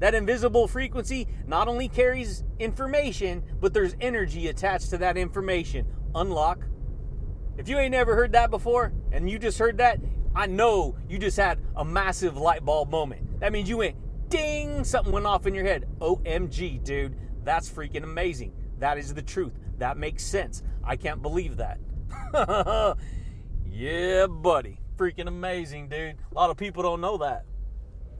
That 0.04 0.14
invisible 0.14 0.68
frequency 0.68 1.26
not 1.46 1.66
only 1.66 1.88
carries 1.88 2.44
information, 2.58 3.42
but 3.58 3.72
there's 3.72 3.96
energy 4.02 4.48
attached 4.48 4.90
to 4.90 4.98
that 4.98 5.16
information. 5.16 5.86
Unlock. 6.14 6.66
If 7.56 7.70
you 7.70 7.78
ain't 7.78 7.92
never 7.92 8.14
heard 8.14 8.32
that 8.32 8.50
before 8.50 8.92
and 9.12 9.30
you 9.30 9.38
just 9.38 9.58
heard 9.58 9.78
that, 9.78 10.00
I 10.34 10.44
know 10.44 10.94
you 11.08 11.18
just 11.18 11.38
had 11.38 11.58
a 11.74 11.86
massive 11.86 12.36
light 12.36 12.66
bulb 12.66 12.90
moment. 12.90 13.40
That 13.40 13.50
means 13.50 13.66
you 13.66 13.78
went, 13.78 13.96
ding, 14.28 14.84
something 14.84 15.10
went 15.10 15.24
off 15.24 15.46
in 15.46 15.54
your 15.54 15.64
head. 15.64 15.86
OMG, 16.00 16.84
dude, 16.84 17.16
that's 17.42 17.70
freaking 17.70 18.02
amazing. 18.02 18.52
That 18.80 18.98
is 18.98 19.14
the 19.14 19.22
truth. 19.22 19.54
That 19.78 19.96
makes 19.96 20.22
sense. 20.22 20.62
I 20.84 20.96
can't 20.96 21.22
believe 21.22 21.56
that. 21.56 21.78
yeah, 23.66 24.26
buddy. 24.26 24.80
Freaking 24.98 25.28
amazing, 25.28 25.88
dude. 25.88 26.16
A 26.30 26.34
lot 26.34 26.50
of 26.50 26.58
people 26.58 26.82
don't 26.82 27.00
know 27.00 27.16
that. 27.16 27.46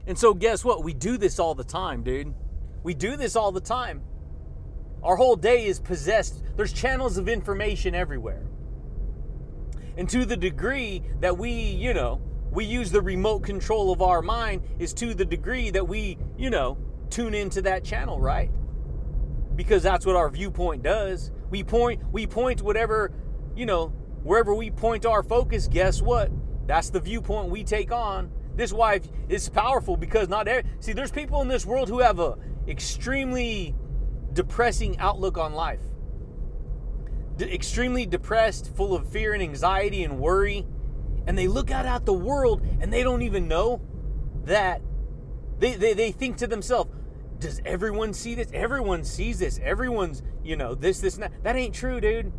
And 0.07 0.17
so, 0.17 0.33
guess 0.33 0.63
what? 0.63 0.83
We 0.83 0.93
do 0.93 1.17
this 1.17 1.39
all 1.39 1.55
the 1.55 1.63
time, 1.63 2.03
dude. 2.03 2.33
We 2.83 2.93
do 2.93 3.17
this 3.17 3.35
all 3.35 3.51
the 3.51 3.61
time. 3.61 4.01
Our 5.01 5.15
whole 5.15 5.35
day 5.35 5.65
is 5.65 5.79
possessed. 5.79 6.43
There's 6.55 6.73
channels 6.73 7.17
of 7.17 7.27
information 7.27 7.95
everywhere. 7.95 8.45
And 9.97 10.09
to 10.09 10.25
the 10.25 10.35
degree 10.35 11.03
that 11.21 11.37
we, 11.37 11.51
you 11.51 11.93
know, 11.93 12.21
we 12.51 12.65
use 12.65 12.91
the 12.91 13.01
remote 13.01 13.39
control 13.39 13.91
of 13.91 14.01
our 14.01 14.21
mind 14.21 14.63
is 14.79 14.93
to 14.95 15.13
the 15.13 15.25
degree 15.25 15.69
that 15.71 15.87
we, 15.87 16.17
you 16.37 16.49
know, 16.49 16.77
tune 17.09 17.33
into 17.33 17.61
that 17.63 17.83
channel, 17.83 18.19
right? 18.19 18.49
Because 19.55 19.83
that's 19.83 20.05
what 20.05 20.15
our 20.15 20.29
viewpoint 20.29 20.83
does. 20.83 21.31
We 21.49 21.63
point 21.63 22.01
we 22.11 22.27
point 22.27 22.61
whatever, 22.61 23.11
you 23.55 23.65
know, 23.65 23.87
wherever 24.23 24.53
we 24.53 24.71
point 24.71 25.05
our 25.05 25.23
focus, 25.23 25.67
guess 25.67 26.01
what? 26.01 26.31
That's 26.67 26.89
the 26.89 26.99
viewpoint 26.99 27.49
we 27.49 27.63
take 27.63 27.91
on. 27.91 28.31
This 28.55 28.71
wife 28.71 29.07
is 29.27 29.49
powerful 29.49 29.97
because 29.97 30.29
not 30.29 30.47
every, 30.47 30.69
see 30.79 30.93
there's 30.93 31.11
people 31.11 31.41
in 31.41 31.47
this 31.47 31.65
world 31.65 31.89
who 31.89 31.99
have 31.99 32.19
a 32.19 32.37
extremely 32.67 33.75
depressing 34.33 34.97
outlook 34.99 35.37
on 35.37 35.53
life. 35.53 35.81
Extremely 37.39 38.05
depressed, 38.05 38.73
full 38.75 38.95
of 38.95 39.09
fear 39.09 39.33
and 39.33 39.43
anxiety 39.43 40.03
and 40.03 40.19
worry, 40.19 40.65
and 41.27 41.37
they 41.37 41.47
look 41.47 41.69
out 41.71 41.85
at 41.85 42.05
the 42.05 42.13
world 42.13 42.65
and 42.79 42.93
they 42.93 43.03
don't 43.03 43.23
even 43.23 43.47
know 43.47 43.81
that 44.45 44.81
they, 45.59 45.73
they, 45.73 45.93
they 45.93 46.11
think 46.11 46.37
to 46.37 46.47
themselves, 46.47 46.89
does 47.39 47.61
everyone 47.65 48.13
see 48.13 48.35
this? 48.35 48.49
Everyone 48.53 49.03
sees 49.03 49.39
this. 49.39 49.59
Everyone's, 49.61 50.23
you 50.43 50.55
know, 50.55 50.75
this, 50.75 50.99
this, 50.99 51.15
and 51.15 51.23
that. 51.23 51.43
That 51.43 51.55
ain't 51.55 51.75
true, 51.75 51.99
dude. 51.99 52.31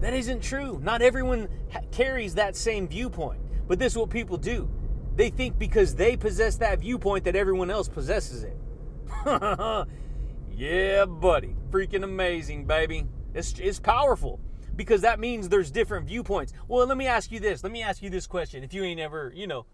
That 0.00 0.14
isn't 0.14 0.42
true. 0.42 0.80
Not 0.82 1.02
everyone 1.02 1.48
ha- 1.72 1.80
carries 1.92 2.34
that 2.34 2.56
same 2.56 2.88
viewpoint. 2.88 3.40
But 3.68 3.78
this 3.78 3.92
is 3.92 3.98
what 3.98 4.10
people 4.10 4.36
do. 4.36 4.68
They 5.16 5.30
think 5.30 5.58
because 5.58 5.94
they 5.94 6.16
possess 6.16 6.56
that 6.58 6.80
viewpoint 6.80 7.24
that 7.24 7.34
everyone 7.34 7.70
else 7.70 7.88
possesses 7.88 8.44
it. 8.44 8.56
yeah, 10.54 11.06
buddy. 11.06 11.56
Freaking 11.70 12.04
amazing, 12.04 12.66
baby. 12.66 13.06
It's, 13.34 13.58
it's 13.58 13.80
powerful 13.80 14.40
because 14.76 15.00
that 15.00 15.18
means 15.18 15.48
there's 15.48 15.70
different 15.70 16.06
viewpoints. 16.06 16.52
Well, 16.68 16.86
let 16.86 16.98
me 16.98 17.06
ask 17.06 17.32
you 17.32 17.40
this. 17.40 17.64
Let 17.64 17.72
me 17.72 17.82
ask 17.82 18.02
you 18.02 18.10
this 18.10 18.26
question. 18.26 18.62
If 18.62 18.74
you 18.74 18.84
ain't 18.84 19.00
ever, 19.00 19.32
you 19.34 19.46
know, 19.46 19.64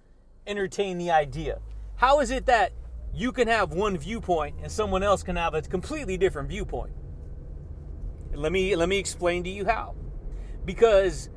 entertained 0.46 1.00
the 1.00 1.10
idea, 1.10 1.58
how 1.96 2.20
is 2.20 2.30
it 2.30 2.46
that 2.46 2.72
you 3.12 3.32
can 3.32 3.48
have 3.48 3.72
one 3.72 3.98
viewpoint 3.98 4.56
and 4.62 4.70
someone 4.70 5.02
else 5.02 5.24
can 5.24 5.34
have 5.34 5.54
a 5.54 5.62
completely 5.62 6.16
different 6.16 6.48
viewpoint? 6.48 6.92
Let 8.32 8.52
me 8.52 8.76
let 8.76 8.88
me 8.88 8.98
explain 8.98 9.44
to 9.44 9.50
you 9.50 9.66
how. 9.66 9.96
Because 10.64 11.28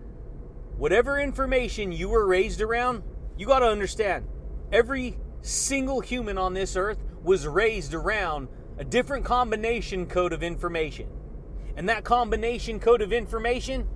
whatever 0.78 1.20
information 1.20 1.92
you 1.92 2.10
were 2.10 2.26
raised 2.26 2.62
around, 2.62 3.04
you 3.38 3.46
got 3.46 3.60
to 3.60 3.68
understand 3.68 4.28
every 4.72 5.18
single 5.42 6.00
human 6.00 6.38
on 6.38 6.54
this 6.54 6.76
earth 6.76 6.98
was 7.24 7.48
raised 7.48 7.94
around 7.94 8.48
a 8.78 8.84
different 8.84 9.26
combination 9.26 10.06
code 10.06 10.34
of 10.34 10.44
information. 10.44 11.10
And 11.78 11.90
that 11.90 12.04
combination 12.04 12.80
code 12.80 13.02
of 13.02 13.12
information 13.12 13.88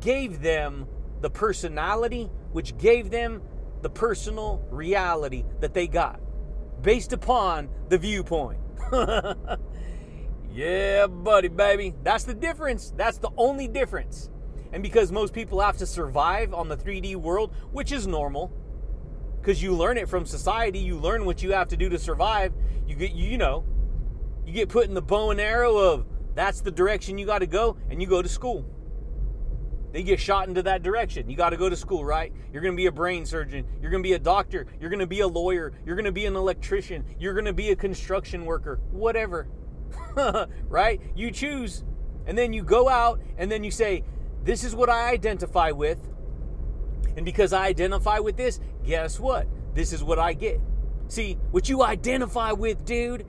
gave 0.00 0.42
them 0.42 0.86
the 1.20 1.30
personality, 1.30 2.30
which 2.52 2.76
gave 2.76 3.10
them 3.10 3.42
the 3.82 3.90
personal 3.90 4.66
reality 4.70 5.44
that 5.60 5.74
they 5.74 5.86
got 5.86 6.20
based 6.82 7.12
upon 7.12 7.68
the 7.88 7.98
viewpoint. 7.98 8.60
yeah, 10.52 11.06
buddy, 11.06 11.48
baby. 11.48 11.94
That's 12.02 12.24
the 12.24 12.34
difference. 12.34 12.92
That's 12.96 13.18
the 13.18 13.30
only 13.36 13.68
difference. 13.68 14.30
And 14.74 14.82
because 14.82 15.12
most 15.12 15.32
people 15.32 15.60
have 15.60 15.76
to 15.76 15.86
survive 15.86 16.52
on 16.52 16.68
the 16.68 16.76
3D 16.76 17.14
world, 17.14 17.54
which 17.70 17.92
is 17.92 18.08
normal, 18.08 18.52
because 19.40 19.62
you 19.62 19.72
learn 19.72 19.96
it 19.96 20.08
from 20.08 20.26
society, 20.26 20.80
you 20.80 20.98
learn 20.98 21.24
what 21.24 21.44
you 21.44 21.52
have 21.52 21.68
to 21.68 21.76
do 21.76 21.88
to 21.88 21.98
survive. 21.98 22.52
You 22.84 22.96
get, 22.96 23.12
you 23.12 23.38
know, 23.38 23.64
you 24.44 24.52
get 24.52 24.68
put 24.68 24.88
in 24.88 24.94
the 24.94 25.00
bow 25.00 25.30
and 25.30 25.40
arrow 25.40 25.76
of 25.76 26.06
that's 26.34 26.60
the 26.60 26.72
direction 26.72 27.18
you 27.18 27.24
got 27.24 27.38
to 27.38 27.46
go, 27.46 27.76
and 27.88 28.02
you 28.02 28.08
go 28.08 28.20
to 28.20 28.28
school. 28.28 28.68
They 29.92 30.02
get 30.02 30.18
shot 30.18 30.48
into 30.48 30.64
that 30.64 30.82
direction. 30.82 31.30
You 31.30 31.36
got 31.36 31.50
to 31.50 31.56
go 31.56 31.70
to 31.70 31.76
school, 31.76 32.04
right? 32.04 32.32
You're 32.52 32.62
going 32.62 32.74
to 32.74 32.76
be 32.76 32.86
a 32.86 32.92
brain 32.92 33.24
surgeon. 33.24 33.64
You're 33.80 33.92
going 33.92 34.02
to 34.02 34.08
be 34.08 34.14
a 34.14 34.18
doctor. 34.18 34.66
You're 34.80 34.90
going 34.90 34.98
to 34.98 35.06
be 35.06 35.20
a 35.20 35.28
lawyer. 35.28 35.72
You're 35.86 35.94
going 35.94 36.04
to 36.04 36.10
be 36.10 36.26
an 36.26 36.34
electrician. 36.34 37.04
You're 37.20 37.34
going 37.34 37.44
to 37.44 37.52
be 37.52 37.70
a 37.70 37.76
construction 37.76 38.44
worker. 38.44 38.80
Whatever. 38.90 39.46
right? 40.68 41.00
You 41.14 41.30
choose. 41.30 41.84
And 42.26 42.36
then 42.36 42.52
you 42.52 42.64
go 42.64 42.88
out 42.88 43.20
and 43.38 43.52
then 43.52 43.62
you 43.62 43.70
say, 43.70 44.02
This 44.44 44.62
is 44.62 44.74
what 44.74 44.90
I 44.90 45.10
identify 45.10 45.70
with. 45.70 45.98
And 47.16 47.24
because 47.24 47.52
I 47.52 47.66
identify 47.66 48.18
with 48.18 48.36
this, 48.36 48.60
guess 48.84 49.18
what? 49.18 49.46
This 49.74 49.92
is 49.92 50.04
what 50.04 50.18
I 50.18 50.34
get. 50.34 50.60
See, 51.08 51.38
what 51.50 51.68
you 51.68 51.82
identify 51.82 52.52
with, 52.52 52.84
dude, 52.84 53.26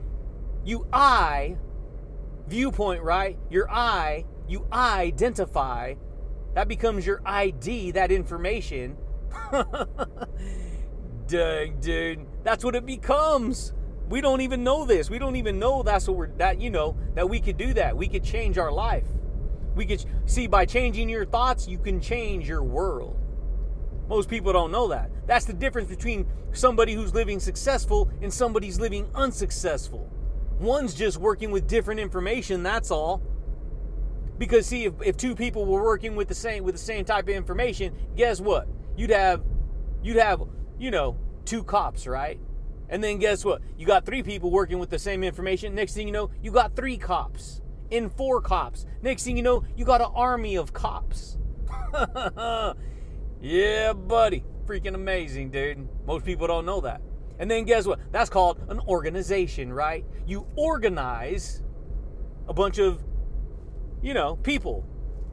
you 0.64 0.86
I 0.92 1.56
viewpoint, 2.48 3.02
right? 3.02 3.38
Your 3.50 3.70
I, 3.70 4.24
you 4.48 4.66
identify. 4.72 5.94
That 6.54 6.68
becomes 6.68 7.06
your 7.06 7.20
ID, 7.24 7.92
that 7.92 8.10
information. 8.10 8.96
Dang, 11.26 11.80
dude. 11.80 12.26
That's 12.44 12.64
what 12.64 12.74
it 12.74 12.86
becomes. 12.86 13.72
We 14.08 14.20
don't 14.20 14.40
even 14.40 14.62
know 14.62 14.84
this. 14.84 15.10
We 15.10 15.18
don't 15.18 15.36
even 15.36 15.58
know 15.58 15.82
that's 15.82 16.06
what 16.06 16.16
we're 16.16 16.28
that 16.36 16.60
you 16.60 16.70
know 16.70 16.96
that 17.14 17.28
we 17.28 17.40
could 17.40 17.56
do 17.56 17.74
that. 17.74 17.96
We 17.96 18.08
could 18.08 18.22
change 18.22 18.56
our 18.56 18.70
life. 18.70 19.06
We 19.76 19.84
could 19.84 20.04
see 20.24 20.46
by 20.46 20.64
changing 20.64 21.08
your 21.10 21.26
thoughts, 21.26 21.68
you 21.68 21.78
can 21.78 22.00
change 22.00 22.48
your 22.48 22.62
world. 22.62 23.16
Most 24.08 24.28
people 24.28 24.52
don't 24.52 24.72
know 24.72 24.88
that. 24.88 25.10
That's 25.26 25.44
the 25.44 25.52
difference 25.52 25.88
between 25.88 26.26
somebody 26.52 26.94
who's 26.94 27.12
living 27.12 27.38
successful 27.38 28.10
and 28.22 28.32
somebody's 28.32 28.80
living 28.80 29.06
unsuccessful. 29.14 30.10
One's 30.58 30.94
just 30.94 31.18
working 31.18 31.50
with 31.50 31.68
different 31.68 32.00
information, 32.00 32.62
that's 32.62 32.90
all. 32.90 33.22
Because 34.38 34.66
see, 34.66 34.84
if, 34.86 34.94
if 35.04 35.16
two 35.18 35.34
people 35.34 35.66
were 35.66 35.82
working 35.82 36.16
with 36.16 36.28
the 36.28 36.34
same 36.34 36.64
with 36.64 36.74
the 36.74 36.80
same 36.80 37.04
type 37.04 37.24
of 37.24 37.34
information, 37.34 37.94
guess 38.16 38.40
what? 38.40 38.66
You'd 38.96 39.10
have 39.10 39.42
you'd 40.02 40.16
have, 40.16 40.42
you 40.78 40.90
know, 40.90 41.18
two 41.44 41.62
cops, 41.62 42.06
right? 42.06 42.40
And 42.88 43.04
then 43.04 43.18
guess 43.18 43.44
what? 43.44 43.60
You 43.76 43.86
got 43.86 44.06
three 44.06 44.22
people 44.22 44.50
working 44.50 44.78
with 44.78 44.88
the 44.88 44.98
same 44.98 45.22
information. 45.22 45.74
Next 45.74 45.94
thing 45.94 46.06
you 46.06 46.12
know, 46.12 46.30
you 46.40 46.50
got 46.50 46.76
three 46.76 46.96
cops 46.96 47.60
in 47.90 48.10
four 48.10 48.40
cops. 48.40 48.86
Next 49.02 49.24
thing 49.24 49.36
you 49.36 49.42
know, 49.42 49.64
you 49.76 49.84
got 49.84 50.00
an 50.00 50.10
army 50.14 50.56
of 50.56 50.72
cops. 50.72 51.38
yeah, 53.40 53.92
buddy. 53.92 54.44
Freaking 54.66 54.94
amazing, 54.94 55.50
dude. 55.50 55.88
Most 56.06 56.24
people 56.24 56.46
don't 56.46 56.66
know 56.66 56.80
that. 56.80 57.00
And 57.38 57.50
then 57.50 57.64
guess 57.64 57.86
what? 57.86 58.00
That's 58.12 58.30
called 58.30 58.60
an 58.68 58.80
organization, 58.80 59.72
right? 59.72 60.04
You 60.26 60.46
organize 60.56 61.62
a 62.48 62.54
bunch 62.54 62.78
of, 62.78 63.04
you 64.02 64.14
know, 64.14 64.36
people 64.36 64.84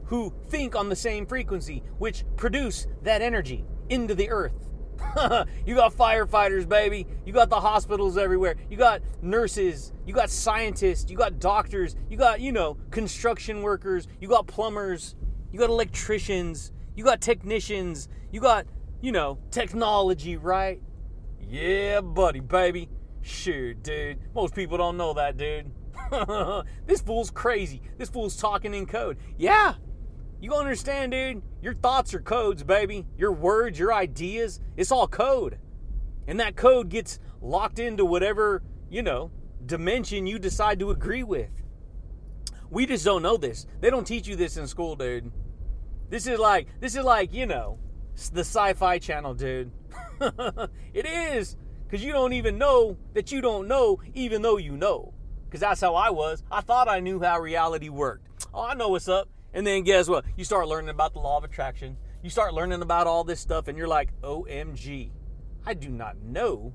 who 0.04 0.32
think 0.48 0.76
on 0.76 0.88
the 0.88 0.96
same 0.96 1.26
frequency, 1.26 1.82
which 1.98 2.24
produce 2.36 2.86
that 3.02 3.22
energy 3.22 3.64
into 3.88 4.14
the 4.14 4.30
earth. 4.30 4.68
you 5.66 5.74
got 5.74 5.92
firefighters, 5.92 6.68
baby. 6.68 7.06
You 7.24 7.32
got 7.32 7.50
the 7.50 7.60
hospitals 7.60 8.18
everywhere. 8.18 8.56
You 8.70 8.76
got 8.76 9.02
nurses. 9.22 9.92
You 10.06 10.14
got 10.14 10.30
scientists. 10.30 11.10
You 11.10 11.16
got 11.16 11.38
doctors. 11.38 11.96
You 12.08 12.16
got, 12.16 12.40
you 12.40 12.52
know, 12.52 12.76
construction 12.90 13.62
workers. 13.62 14.08
You 14.20 14.28
got 14.28 14.46
plumbers. 14.46 15.14
You 15.52 15.58
got 15.58 15.70
electricians. 15.70 16.72
You 16.96 17.04
got 17.04 17.20
technicians. 17.20 18.08
You 18.32 18.40
got, 18.40 18.66
you 19.00 19.12
know, 19.12 19.38
technology, 19.50 20.36
right? 20.36 20.80
Yeah, 21.40 22.00
buddy, 22.00 22.40
baby. 22.40 22.88
Shoot, 23.22 23.82
dude. 23.82 24.18
Most 24.34 24.54
people 24.54 24.76
don't 24.76 24.96
know 24.96 25.14
that, 25.14 25.36
dude. 25.36 25.70
this 26.86 27.00
fool's 27.00 27.30
crazy. 27.30 27.80
This 27.98 28.08
fool's 28.08 28.36
talking 28.36 28.74
in 28.74 28.86
code. 28.86 29.18
Yeah, 29.38 29.74
you 30.44 30.54
understand, 30.54 31.12
dude? 31.12 31.42
Your 31.62 31.72
thoughts 31.72 32.12
are 32.12 32.20
codes, 32.20 32.62
baby. 32.62 33.06
Your 33.16 33.32
words, 33.32 33.78
your 33.78 33.94
ideas, 33.94 34.60
it's 34.76 34.92
all 34.92 35.08
code. 35.08 35.58
And 36.28 36.38
that 36.38 36.54
code 36.54 36.90
gets 36.90 37.18
locked 37.40 37.78
into 37.78 38.04
whatever, 38.04 38.62
you 38.90 39.02
know, 39.02 39.30
dimension 39.64 40.26
you 40.26 40.38
decide 40.38 40.78
to 40.80 40.90
agree 40.90 41.22
with. 41.22 41.48
We 42.68 42.84
just 42.84 43.06
don't 43.06 43.22
know 43.22 43.38
this. 43.38 43.66
They 43.80 43.88
don't 43.88 44.06
teach 44.06 44.28
you 44.28 44.36
this 44.36 44.58
in 44.58 44.66
school, 44.66 44.96
dude. 44.96 45.32
This 46.10 46.26
is 46.26 46.38
like, 46.38 46.68
this 46.78 46.94
is 46.94 47.04
like, 47.04 47.32
you 47.32 47.46
know, 47.46 47.78
the 48.30 48.40
sci 48.40 48.74
fi 48.74 48.98
channel, 48.98 49.32
dude. 49.32 49.72
it 50.92 51.06
is. 51.06 51.56
Because 51.84 52.04
you 52.04 52.12
don't 52.12 52.34
even 52.34 52.58
know 52.58 52.98
that 53.14 53.32
you 53.32 53.40
don't 53.40 53.66
know, 53.66 53.98
even 54.12 54.42
though 54.42 54.58
you 54.58 54.76
know. 54.76 55.14
Because 55.46 55.60
that's 55.60 55.80
how 55.80 55.94
I 55.94 56.10
was. 56.10 56.42
I 56.50 56.60
thought 56.60 56.86
I 56.86 57.00
knew 57.00 57.20
how 57.22 57.40
reality 57.40 57.88
worked. 57.88 58.28
Oh, 58.52 58.64
I 58.66 58.74
know 58.74 58.90
what's 58.90 59.08
up. 59.08 59.30
And 59.54 59.64
then 59.64 59.84
guess 59.84 60.08
what? 60.08 60.24
You 60.36 60.44
start 60.44 60.66
learning 60.68 60.90
about 60.90 61.14
the 61.14 61.20
law 61.20 61.38
of 61.38 61.44
attraction. 61.44 61.96
You 62.22 62.28
start 62.28 62.52
learning 62.52 62.82
about 62.82 63.06
all 63.06 63.22
this 63.22 63.40
stuff, 63.40 63.68
and 63.68 63.78
you're 63.78 63.88
like, 63.88 64.10
OMG, 64.20 65.12
I 65.64 65.74
do 65.74 65.88
not 65.88 66.20
know. 66.20 66.74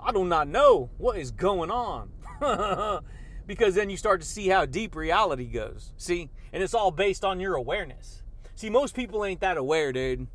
I 0.00 0.12
do 0.12 0.24
not 0.24 0.48
know 0.48 0.90
what 0.98 1.18
is 1.18 1.30
going 1.30 1.70
on. 1.70 2.10
because 3.46 3.76
then 3.76 3.90
you 3.90 3.96
start 3.96 4.20
to 4.20 4.26
see 4.26 4.48
how 4.48 4.66
deep 4.66 4.96
reality 4.96 5.46
goes. 5.46 5.92
See? 5.96 6.30
And 6.52 6.62
it's 6.62 6.74
all 6.74 6.90
based 6.90 7.24
on 7.24 7.40
your 7.40 7.54
awareness. 7.54 8.22
See, 8.56 8.70
most 8.70 8.96
people 8.96 9.24
ain't 9.24 9.40
that 9.40 9.56
aware, 9.56 9.92
dude. 9.92 10.26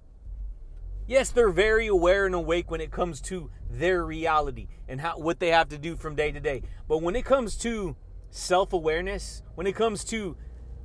Yes, 1.05 1.29
they're 1.29 1.49
very 1.49 1.87
aware 1.87 2.25
and 2.25 2.33
awake 2.33 2.71
when 2.71 2.79
it 2.79 2.89
comes 2.89 3.19
to 3.21 3.51
their 3.69 4.05
reality 4.05 4.67
and 4.87 5.01
how 5.01 5.17
what 5.17 5.39
they 5.39 5.49
have 5.49 5.67
to 5.69 5.77
do 5.77 5.97
from 5.97 6.15
day 6.15 6.31
to 6.31 6.39
day. 6.39 6.61
But 6.87 7.01
when 7.01 7.17
it 7.17 7.25
comes 7.25 7.57
to 7.57 7.97
self-awareness, 8.29 9.43
when 9.55 9.67
it 9.67 9.75
comes 9.75 10.05
to 10.05 10.37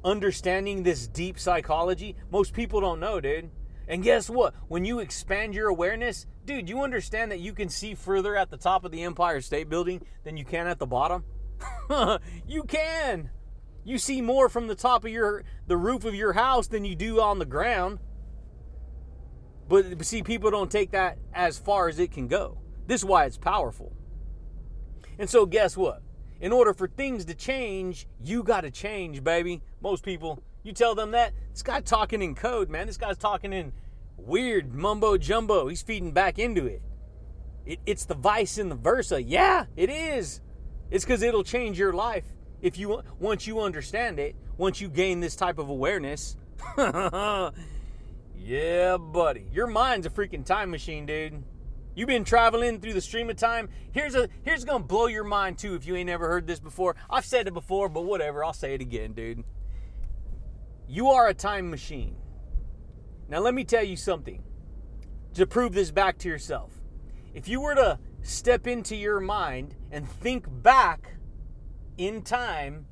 understanding 0.05 0.83
this 0.83 1.07
deep 1.07 1.39
psychology, 1.39 2.17
most 2.31 2.53
people 2.53 2.81
don't 2.81 3.01
know, 3.01 3.21
dude. 3.21 3.51
And 3.87 4.03
guess 4.03 4.29
what? 4.29 4.55
When 4.69 4.85
you 4.85 4.99
expand 4.99 5.55
your 5.55 5.69
awareness, 5.69 6.27
dude, 6.45 6.69
you 6.69 6.83
understand 6.83 7.33
that 7.33 7.41
you 7.41 7.55
can 7.55 7.69
see 7.69 7.95
further 7.95 8.37
at 8.37 8.51
the 8.51 8.57
top 8.57 8.85
of 8.85 8.93
the 8.93 9.03
Empire 9.03 9.41
State 9.41 9.69
Building 9.69 10.03
than 10.25 10.37
you 10.37 10.45
can 10.45 10.67
at 10.67 10.79
the 10.79 10.87
bottom? 10.87 11.25
you 12.47 12.65
can. 12.65 13.31
You 13.85 13.97
see 13.97 14.21
more 14.21 14.51
from 14.51 14.67
the 14.67 14.75
top 14.75 15.05
of 15.05 15.11
your 15.11 15.45
the 15.67 15.77
roof 15.77 16.05
of 16.05 16.15
your 16.15 16.35
house 16.35 16.67
than 16.67 16.85
you 16.85 16.95
do 16.95 17.21
on 17.21 17.39
the 17.39 17.47
ground. 17.47 17.99
But 19.69 20.05
see, 20.05 20.23
people 20.23 20.51
don't 20.51 20.71
take 20.71 20.91
that 20.91 21.19
as 21.33 21.59
far 21.59 21.89
as 21.89 21.99
it 21.99 22.13
can 22.13 22.29
go. 22.29 22.59
This 22.87 23.01
is 23.01 23.05
why 23.05 23.25
it's 23.25 23.39
powerful. 23.39 23.95
And 25.19 25.29
so, 25.29 25.47
guess 25.47 25.77
what? 25.77 26.03
In 26.41 26.53
order 26.53 26.73
for 26.73 26.87
things 26.87 27.25
to 27.27 27.35
change, 27.35 28.07
you 28.23 28.43
got 28.43 28.63
to 28.63 28.71
change, 28.71 29.25
baby. 29.25 29.63
Most 29.81 30.05
people, 30.05 30.43
you 30.63 30.73
tell 30.73 30.95
them 30.95 31.11
that, 31.13 31.33
this 31.53 31.63
guy 31.63 31.81
talking 31.81 32.23
in 32.23 32.35
code, 32.35 32.71
man. 32.71 32.87
This 32.87 32.97
guy's 32.97 33.19
talking 33.19 33.53
in 33.53 33.73
weird 34.17 34.75
mumbo 34.75 35.17
jumbo. 35.17 35.69
He's 35.69 35.83
feeding 35.83 36.13
back 36.13 36.39
into 36.39 36.67
it. 36.67 36.83
it 37.67 37.81
it's 37.87 38.05
the 38.05 38.15
vice 38.15 38.59
and 38.59 38.71
the 38.71 38.77
versa. 38.77 39.23
Yeah, 39.23 39.67
it 39.77 39.91
is. 39.91 40.41
It's 40.91 41.05
because 41.05 41.23
it'll 41.23 41.45
change 41.45 41.79
your 41.79 41.93
life 41.93 42.25
if 42.63 42.79
you 42.79 43.03
once 43.19 43.47
you 43.47 43.61
understand 43.61 44.19
it, 44.19 44.35
once 44.57 44.81
you 44.81 44.89
gain 44.89 45.21
this 45.21 45.37
type 45.37 45.59
of 45.59 45.69
awareness. 45.69 46.37
Yeah, 48.49 48.97
buddy. 48.97 49.47
Your 49.53 49.67
mind's 49.67 50.07
a 50.07 50.11
freaking 50.11 50.45
time 50.45 50.71
machine, 50.71 51.05
dude. 51.05 51.43
You've 51.99 52.07
been 52.07 52.23
traveling 52.23 52.81
through 52.81 52.93
the 52.93 53.01
stream 53.01 53.29
of 53.29 53.35
time. 53.35 53.71
Here's 53.91 54.15
a 54.15 54.29
here's 54.45 54.65
gonna 54.65 54.85
blow 54.85 55.07
your 55.09 55.25
mind 55.25 55.59
too 55.59 55.75
if 55.75 55.85
you 55.85 55.97
ain't 55.97 56.09
ever 56.09 56.29
heard 56.29 56.47
this 56.47 56.61
before. 56.61 56.95
I've 57.11 57.25
said 57.25 57.49
it 57.49 57.55
before, 57.55 57.89
but 57.89 58.05
whatever, 58.05 58.45
I'll 58.45 58.53
say 58.53 58.73
it 58.75 58.81
again, 58.81 59.15
dude. 59.15 59.43
You 60.87 61.09
are 61.09 61.27
a 61.27 61.35
time 61.35 61.69
machine. 61.71 62.15
Now 63.29 63.41
let 63.41 63.53
me 63.53 63.65
tell 63.65 63.83
you 63.83 63.97
something 63.97 64.45
to 65.35 65.45
prove 65.45 65.73
this 65.73 65.91
back 65.91 66.19
to 66.19 66.29
yourself. 66.29 66.71
If 67.35 67.49
you 67.49 67.61
were 67.61 67.75
to 67.75 67.99
step 68.23 68.69
into 68.69 68.95
your 68.95 69.19
mind 69.19 69.75
and 69.91 70.09
think 70.09 70.47
back 70.49 71.17
in 71.97 72.23
time 72.23 72.87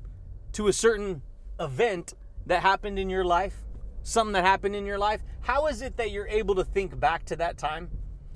to 0.51 0.67
a 0.67 0.73
certain 0.73 1.21
event 1.61 2.13
that 2.45 2.61
happened 2.61 2.99
in 2.99 3.09
your 3.09 3.23
life, 3.23 3.55
something 4.03 4.33
that 4.33 4.43
happened 4.43 4.75
in 4.75 4.85
your 4.85 4.99
life, 4.99 5.21
how 5.39 5.67
is 5.67 5.81
it 5.81 5.95
that 5.95 6.11
you're 6.11 6.27
able 6.27 6.55
to 6.55 6.65
think 6.65 6.99
back 6.99 7.23
to 7.27 7.37
that 7.37 7.57
time? 7.57 7.89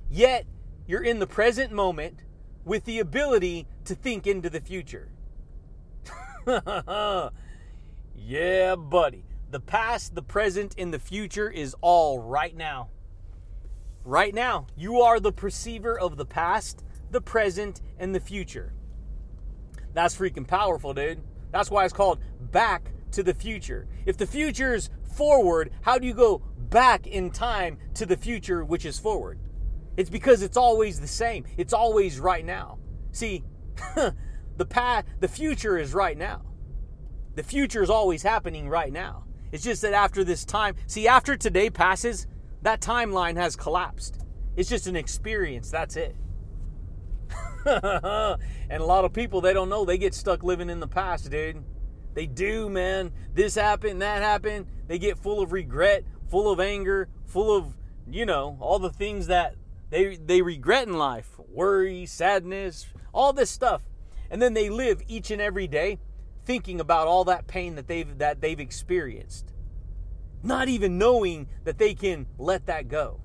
Yet 0.10 0.46
you're 0.88 1.04
in 1.04 1.20
the 1.20 1.28
present 1.28 1.72
moment 1.72 2.24
with 2.66 2.86
the 2.86 3.00
ability 3.00 3.68
to 3.86 3.96
think 3.96 4.28
into 4.28 4.50
the 4.50 4.62
future. 4.62 5.10
yeah, 8.16 8.76
buddy. 8.76 9.26
The 9.50 9.60
past, 9.60 10.16
the 10.16 10.22
present, 10.22 10.76
and 10.78 10.94
the 10.94 11.00
future 11.00 11.50
is 11.50 11.76
all 11.82 12.20
right 12.20 12.56
now. 12.56 12.90
Right 14.04 14.34
now. 14.34 14.68
You 14.76 15.02
are 15.02 15.20
the 15.20 15.32
perceiver 15.32 15.98
of 15.98 16.18
the 16.18 16.26
past, 16.26 16.84
the 17.12 17.22
present, 17.22 17.82
and 18.00 18.16
the 18.16 18.20
future. 18.20 18.74
That's 19.94 20.16
freaking 20.16 20.48
powerful, 20.48 20.94
dude. 20.94 21.22
That's 21.52 21.70
why 21.70 21.84
it's 21.84 21.94
called 21.94 22.20
back 22.52 22.92
to 23.12 23.24
the 23.24 23.34
future. 23.34 23.88
If 24.06 24.18
the 24.18 24.26
future's 24.26 24.90
forward, 25.16 25.72
how 25.82 25.98
do 25.98 26.08
you 26.08 26.14
go 26.14 26.42
back 26.58 27.06
in 27.06 27.30
time 27.30 27.78
to 27.96 28.06
the 28.06 28.18
future, 28.18 28.64
which 28.64 28.86
is 28.86 28.98
forward? 28.98 29.40
It's 29.98 30.10
because 30.10 30.42
it's 30.42 30.58
always 30.58 31.00
the 31.00 31.08
same. 31.08 31.46
It's 31.58 31.74
always 31.74 32.20
right 32.20 32.46
now. 32.46 32.80
See, 33.12 33.44
the 34.58 34.66
past, 34.66 35.08
the 35.20 35.28
future 35.28 35.78
is 35.78 35.94
right 35.94 36.18
now. 36.18 36.44
The 37.36 37.44
future 37.44 37.84
is 37.84 37.90
always 37.90 38.24
happening 38.24 38.70
right 38.70 38.92
now. 38.92 39.26
It's 39.52 39.64
just 39.64 39.82
that 39.82 39.94
after 39.94 40.24
this 40.24 40.46
time, 40.46 40.76
see, 40.88 41.08
after 41.08 41.36
today 41.36 41.70
passes, 41.70 42.28
that 42.62 42.82
timeline 42.82 43.36
has 43.38 43.56
collapsed. 43.56 44.20
It's 44.56 44.70
just 44.70 44.88
an 44.88 44.96
experience. 44.96 45.70
That's 45.70 45.96
it. 45.96 46.16
and 47.66 48.82
a 48.82 48.86
lot 48.86 49.06
of 49.06 49.14
people, 49.14 49.42
they 49.42 49.54
don't 49.54 49.70
know. 49.70 49.86
They 49.86 49.98
get 49.98 50.14
stuck 50.14 50.44
living 50.44 50.70
in 50.70 50.80
the 50.80 50.88
past, 50.88 51.30
dude. 51.30 51.64
They 52.14 52.26
do, 52.26 52.70
man. 52.70 53.12
This 53.34 53.56
happened, 53.56 54.02
that 54.02 54.22
happened. 54.22 54.68
They 54.88 55.00
get 55.00 55.18
full 55.18 55.42
of 55.42 55.52
regret, 55.52 56.04
full 56.30 56.52
of 56.52 56.60
anger, 56.60 57.08
full 57.26 57.56
of, 57.56 57.78
you 58.10 58.26
know, 58.26 58.58
all 58.60 58.80
the 58.80 58.90
things 58.90 59.28
that 59.28 59.56
they 59.92 60.16
they 60.16 60.42
regret 60.42 60.88
in 60.88 60.98
life. 60.98 61.40
Worry, 61.48 62.06
sadness, 62.08 62.88
all 63.14 63.34
this 63.34 63.52
stuff. 63.52 63.84
And 64.32 64.42
then 64.42 64.54
they 64.54 64.70
live 64.70 65.02
each 65.08 65.30
and 65.30 65.42
every 65.42 65.68
day 65.68 66.00
thinking 66.46 66.80
about 66.80 67.08
all 67.08 67.26
that 67.26 67.48
pain 67.48 67.76
that 67.76 67.88
they've 67.88 68.18
that 68.18 68.42
they've 68.42 68.60
experienced. 68.60 69.54
Not 70.42 70.70
even 70.70 70.98
knowing 70.98 71.48
that 71.66 71.78
they 71.78 71.94
can 71.94 72.26
let 72.40 72.66
that 72.66 72.88
go. 72.88 73.22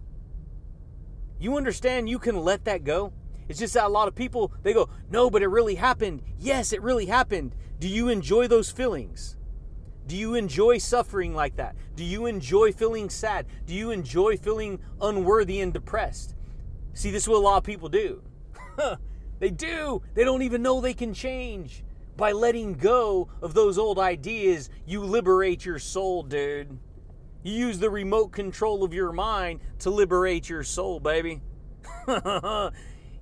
You 1.39 1.57
understand 1.57 2.09
you 2.09 2.19
can 2.19 2.37
let 2.37 2.65
that 2.65 2.85
go? 2.85 3.13
It's 3.49 3.59
just 3.59 3.75
that 3.75 3.85
a 3.85 3.89
lot 3.89 4.09
of 4.09 4.15
people 4.15 4.53
they 4.63 4.75
go, 4.75 4.89
"No, 5.09 5.31
but 5.31 5.43
it 5.43 5.49
really 5.49 5.77
happened." 5.77 6.23
Yes, 6.39 6.73
it 6.73 6.83
really 6.83 7.07
happened. 7.07 7.55
Do 7.79 7.89
you 7.89 8.09
enjoy 8.09 8.49
those 8.49 8.71
feelings? 8.71 9.37
Do 10.07 10.17
you 10.17 10.35
enjoy 10.35 10.79
suffering 10.79 11.35
like 11.35 11.57
that? 11.57 11.75
Do 11.97 12.05
you 12.05 12.27
enjoy 12.27 12.73
feeling 12.73 13.11
sad? 13.11 13.47
Do 13.67 13.75
you 13.75 13.91
enjoy 13.91 14.37
feeling 14.37 14.79
unworthy 15.01 15.61
and 15.61 15.73
depressed? 15.73 16.36
See, 16.97 17.11
this 17.11 17.25
is 17.25 17.29
what 17.29 17.37
a 17.37 17.41
lot 17.41 17.59
of 17.59 17.63
people 17.63 17.91
do. 17.91 18.23
they 19.39 19.51
do. 19.51 20.01
They 20.15 20.25
don't 20.25 20.41
even 20.41 20.63
know 20.63 20.81
they 20.81 20.95
can 20.95 21.13
change. 21.13 21.85
By 22.17 22.33
letting 22.33 22.73
go 22.73 23.29
of 23.43 23.53
those 23.53 23.77
old 23.77 23.99
ideas, 23.99 24.71
you 24.87 25.03
liberate 25.03 25.63
your 25.63 25.79
soul, 25.79 26.23
dude. 26.23 26.79
You 27.43 27.53
use 27.53 27.79
the 27.79 27.91
remote 27.91 28.33
control 28.33 28.83
of 28.83 28.95
your 28.95 29.13
mind 29.13 29.61
to 29.81 29.91
liberate 29.91 30.49
your 30.49 30.63
soul, 30.63 30.99
baby. 30.99 31.43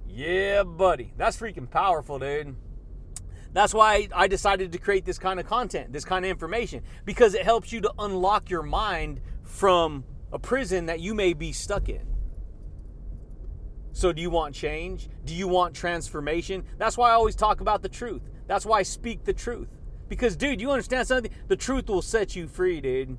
yeah, 0.07 0.63
buddy. 0.63 1.13
That's 1.17 1.37
freaking 1.37 1.69
powerful, 1.69 2.21
dude. 2.21 2.55
That's 3.53 3.75
why 3.75 4.07
I 4.15 4.29
decided 4.29 4.71
to 4.71 4.79
create 4.79 5.05
this 5.05 5.19
kind 5.19 5.41
of 5.41 5.47
content, 5.47 5.93
this 5.93 6.05
kind 6.05 6.25
of 6.25 6.31
information, 6.31 6.85
because 7.05 7.35
it 7.35 7.43
helps 7.43 7.73
you 7.73 7.81
to 7.81 7.93
unlock 7.99 8.51
your 8.51 8.63
mind 8.63 9.21
from 9.43 10.05
a 10.33 10.39
prison 10.39 10.87
that 10.87 11.01
you 11.01 11.13
may 11.13 11.33
be 11.33 11.51
stuck 11.51 11.89
in. 11.89 12.14
So, 13.95 14.13
do 14.13 14.21
you 14.21 14.29
want 14.29 14.57
change? 14.57 15.09
Do 15.25 15.33
you 15.35 15.47
want 15.47 15.73
transformation? 15.73 16.65
That's 16.79 16.99
why 16.99 17.11
I 17.11 17.15
always 17.15 17.37
talk 17.37 17.61
about 17.61 17.81
the 17.81 17.89
truth. 17.89 18.23
That's 18.49 18.67
why 18.67 18.81
I 18.81 18.83
speak 18.83 19.25
the 19.25 19.33
truth. 19.33 19.69
Because, 20.09 20.35
dude, 20.35 20.61
you 20.61 20.73
understand 20.73 21.07
something? 21.07 21.31
The 21.47 21.55
truth 21.55 21.89
will 21.89 22.03
set 22.03 22.35
you 22.35 22.49
free, 22.49 22.81
dude. 22.81 23.17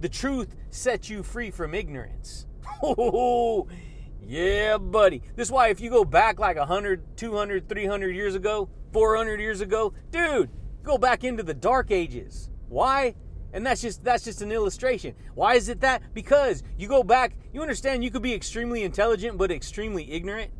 The 0.00 0.08
truth 0.08 0.56
sets 0.70 1.08
you 1.08 1.22
free 1.22 1.52
from 1.52 1.72
ignorance. 1.72 2.46
Oh, 2.82 3.68
yeah, 4.26 4.76
buddy. 4.76 5.22
This 5.36 5.48
is 5.48 5.52
why 5.52 5.68
if 5.68 5.80
you 5.80 5.88
go 5.88 6.04
back 6.04 6.40
like 6.40 6.56
100, 6.56 7.16
200, 7.16 7.68
300 7.68 8.08
years 8.08 8.34
ago, 8.34 8.68
400 8.92 9.40
years 9.40 9.60
ago, 9.60 9.94
dude, 10.10 10.50
go 10.82 10.98
back 10.98 11.22
into 11.22 11.44
the 11.44 11.54
dark 11.54 11.92
ages. 11.92 12.50
Why? 12.68 13.14
And 13.52 13.64
that's 13.64 13.80
just 13.80 14.04
that's 14.04 14.24
just 14.24 14.42
an 14.42 14.52
illustration. 14.52 15.14
Why 15.34 15.54
is 15.54 15.68
it 15.68 15.80
that? 15.80 16.02
Because 16.14 16.62
you 16.76 16.88
go 16.88 17.02
back, 17.02 17.34
you 17.52 17.62
understand 17.62 18.04
you 18.04 18.10
could 18.10 18.22
be 18.22 18.34
extremely 18.34 18.82
intelligent 18.82 19.38
but 19.38 19.50
extremely 19.50 20.10
ignorant. 20.12 20.50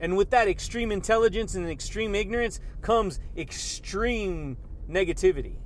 And 0.00 0.16
with 0.16 0.30
that 0.30 0.48
extreme 0.48 0.92
intelligence 0.92 1.54
and 1.54 1.68
extreme 1.68 2.14
ignorance 2.14 2.60
comes 2.80 3.20
extreme 3.36 4.56
negativity. 4.88 5.56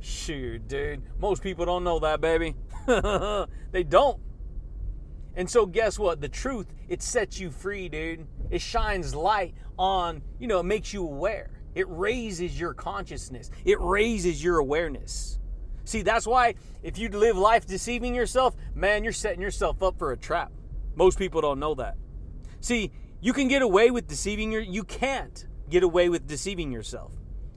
Shoot, 0.00 0.68
dude. 0.68 1.02
Most 1.18 1.42
people 1.42 1.64
don't 1.64 1.84
know 1.84 1.98
that, 2.00 2.20
baby. 2.20 2.54
they 3.72 3.82
don't. 3.82 4.20
And 5.34 5.50
so 5.50 5.66
guess 5.66 5.98
what? 5.98 6.20
The 6.20 6.28
truth, 6.28 6.66
it 6.88 7.02
sets 7.02 7.38
you 7.38 7.50
free, 7.50 7.88
dude. 7.88 8.26
It 8.50 8.60
shines 8.60 9.14
light 9.14 9.54
on, 9.78 10.22
you 10.38 10.46
know, 10.46 10.60
it 10.60 10.64
makes 10.64 10.92
you 10.92 11.04
aware. 11.04 11.50
It 11.76 11.86
raises 11.90 12.58
your 12.58 12.72
consciousness. 12.72 13.50
It 13.66 13.78
raises 13.78 14.42
your 14.42 14.58
awareness. 14.58 15.38
See, 15.84 16.00
that's 16.00 16.26
why 16.26 16.54
if 16.82 16.96
you 16.96 17.10
live 17.10 17.36
life 17.36 17.66
deceiving 17.66 18.14
yourself, 18.14 18.56
man, 18.74 19.04
you're 19.04 19.12
setting 19.12 19.42
yourself 19.42 19.82
up 19.82 19.98
for 19.98 20.12
a 20.12 20.16
trap. 20.16 20.50
Most 20.94 21.18
people 21.18 21.42
don't 21.42 21.60
know 21.60 21.74
that. 21.74 21.96
See, 22.60 22.92
you 23.20 23.34
can 23.34 23.46
get 23.46 23.60
away 23.60 23.90
with 23.90 24.08
deceiving 24.08 24.50
your 24.50 24.62
you 24.62 24.84
can't 24.84 25.46
get 25.68 25.82
away 25.82 26.08
with 26.08 26.26
deceiving 26.26 26.72
yourself. 26.72 27.12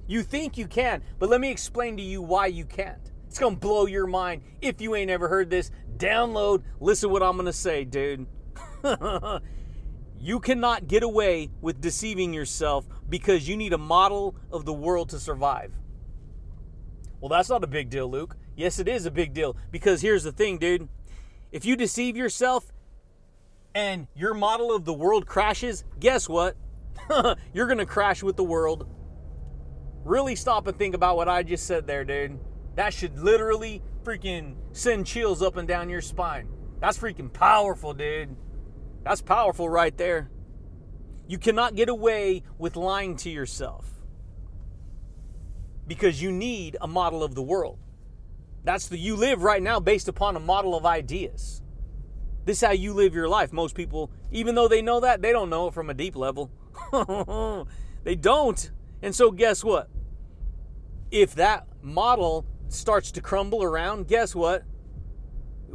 You 0.06 0.22
think 0.22 0.58
you 0.58 0.68
can, 0.68 1.02
but 1.18 1.30
let 1.30 1.40
me 1.40 1.50
explain 1.50 1.96
to 1.96 2.04
you 2.04 2.22
why 2.22 2.48
you 2.48 2.66
can't. 2.66 3.12
It's 3.26 3.40
going 3.40 3.54
to 3.54 3.60
blow 3.60 3.86
your 3.86 4.06
mind 4.06 4.42
if 4.60 4.82
you 4.82 4.96
ain't 4.96 5.10
ever 5.10 5.30
heard 5.30 5.50
this. 5.50 5.72
Download, 5.96 6.64
listen 6.82 7.10
what 7.10 7.24
I'm 7.24 7.38
going 7.38 7.46
to 7.46 7.54
say, 7.54 7.86
dude. 7.86 8.28
you 10.20 10.40
cannot 10.40 10.88
get 10.88 11.04
away 11.04 11.50
with 11.62 11.82
deceiving 11.82 12.34
yourself 12.34 12.88
because 13.08 13.48
you 13.48 13.56
need 13.56 13.74
a 13.74 13.78
model 13.78 14.36
of 14.52 14.66
the 14.66 14.74
world 14.74 15.10
to 15.10 15.20
survive. 15.20 15.72
Well, 17.20 17.30
that's 17.30 17.50
not 17.50 17.64
a 17.64 17.68
big 17.68 17.90
deal, 17.90 18.10
Luke. 18.10 18.38
Yes, 18.56 18.80
it 18.80 18.88
is 18.88 19.06
a 19.06 19.12
big 19.12 19.34
deal 19.34 19.56
because 19.72 20.02
here's 20.02 20.24
the 20.24 20.32
thing, 20.32 20.58
dude. 20.58 20.90
If 21.52 21.66
you 21.66 21.76
deceive 21.76 22.16
yourself, 22.16 22.72
and 23.76 24.08
your 24.16 24.34
model 24.34 24.76
of 24.76 24.86
the 24.86 24.94
world 24.94 25.26
crashes, 25.26 25.84
guess 26.00 26.28
what? 26.28 26.56
You're 27.54 27.68
going 27.68 27.78
to 27.78 27.86
crash 27.86 28.24
with 28.24 28.36
the 28.36 28.44
world. 28.44 28.88
Really 30.04 30.36
stop 30.36 30.68
and 30.68 30.78
think 30.78 30.96
about 30.96 31.16
what 31.16 31.30
I 31.30 31.44
just 31.44 31.68
said 31.68 31.86
there, 31.86 32.04
dude. 32.04 32.40
That 32.76 32.94
should 32.94 33.20
literally 33.20 33.82
freaking 34.04 34.56
send 34.72 35.06
chills 35.06 35.42
up 35.42 35.58
and 35.58 35.68
down 35.68 35.90
your 35.90 36.02
spine. 36.02 36.48
That's 36.80 36.98
freaking 36.98 37.32
powerful, 37.32 37.94
dude. 37.94 38.36
That's 39.04 39.22
powerful 39.22 39.70
right 39.70 39.96
there. 39.98 40.30
You 41.28 41.38
cannot 41.38 41.76
get 41.76 41.90
away 41.90 42.44
with 42.58 42.76
lying 42.76 43.16
to 43.18 43.30
yourself 43.30 43.86
because 45.88 46.22
you 46.22 46.32
need 46.32 46.78
a 46.82 46.88
model 46.88 47.24
of 47.24 47.36
the 47.36 47.42
world. 47.42 47.80
That's 48.64 48.88
the 48.88 48.98
you 48.98 49.16
live 49.16 49.44
right 49.44 49.62
now 49.62 49.80
based 49.80 50.08
upon 50.08 50.36
a 50.36 50.40
model 50.40 50.76
of 50.76 50.86
ideas. 50.86 51.62
This 52.46 52.58
is 52.58 52.66
how 52.66 52.72
you 52.72 52.94
live 52.94 53.14
your 53.14 53.28
life. 53.28 53.54
Most 53.54 53.76
people, 53.76 54.12
even 54.32 54.56
though 54.56 54.68
they 54.68 54.82
know 54.82 55.00
that, 55.02 55.22
they 55.22 55.32
don't 55.32 55.50
know 55.50 55.68
it 55.68 55.74
from 55.74 55.90
a 55.90 55.94
deep 55.94 56.16
level. 56.16 56.52
they 58.04 58.16
don't. 58.16 58.72
And 59.02 59.16
so, 59.16 59.32
guess 59.32 59.64
what? 59.64 59.90
If 61.12 61.36
that 61.36 61.68
model 61.82 62.46
starts 62.68 63.12
to 63.14 63.22
crumble 63.22 63.64
around, 63.64 64.08
guess 64.08 64.36
what? 64.36 64.64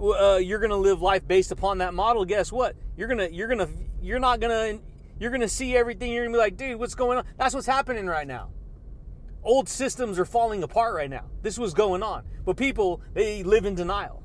Uh, 0.01 0.37
you're 0.37 0.59
gonna 0.59 0.77
live 0.77 1.01
life 1.03 1.27
based 1.27 1.53
upon 1.53 1.79
that 1.79 1.95
model. 1.95 2.25
Guess 2.25 2.53
what? 2.53 2.77
You're 2.97 3.09
gonna, 3.09 3.29
you're 3.31 3.49
gonna, 3.49 3.69
you're 4.03 4.19
not 4.19 4.41
gonna, 4.41 4.79
you're 5.19 5.31
gonna 5.31 5.49
see 5.49 5.77
everything. 5.77 6.13
You're 6.13 6.25
gonna 6.25 6.35
be 6.35 6.39
like, 6.39 6.57
dude, 6.57 6.79
what's 6.79 6.95
going 6.95 7.19
on? 7.19 7.25
That's 7.37 7.55
what's 7.55 7.67
happening 7.67 8.07
right 8.07 8.27
now. 8.27 8.51
Old 9.43 9.69
systems 9.69 10.19
are 10.19 10.25
falling 10.25 10.63
apart 10.63 10.95
right 10.95 11.11
now. 11.11 11.27
This 11.43 11.59
was 11.59 11.75
going 11.75 12.03
on, 12.03 12.25
but 12.45 12.57
people 12.57 13.03
they 13.13 13.43
live 13.43 13.67
in 13.67 13.75
denial. 13.75 14.25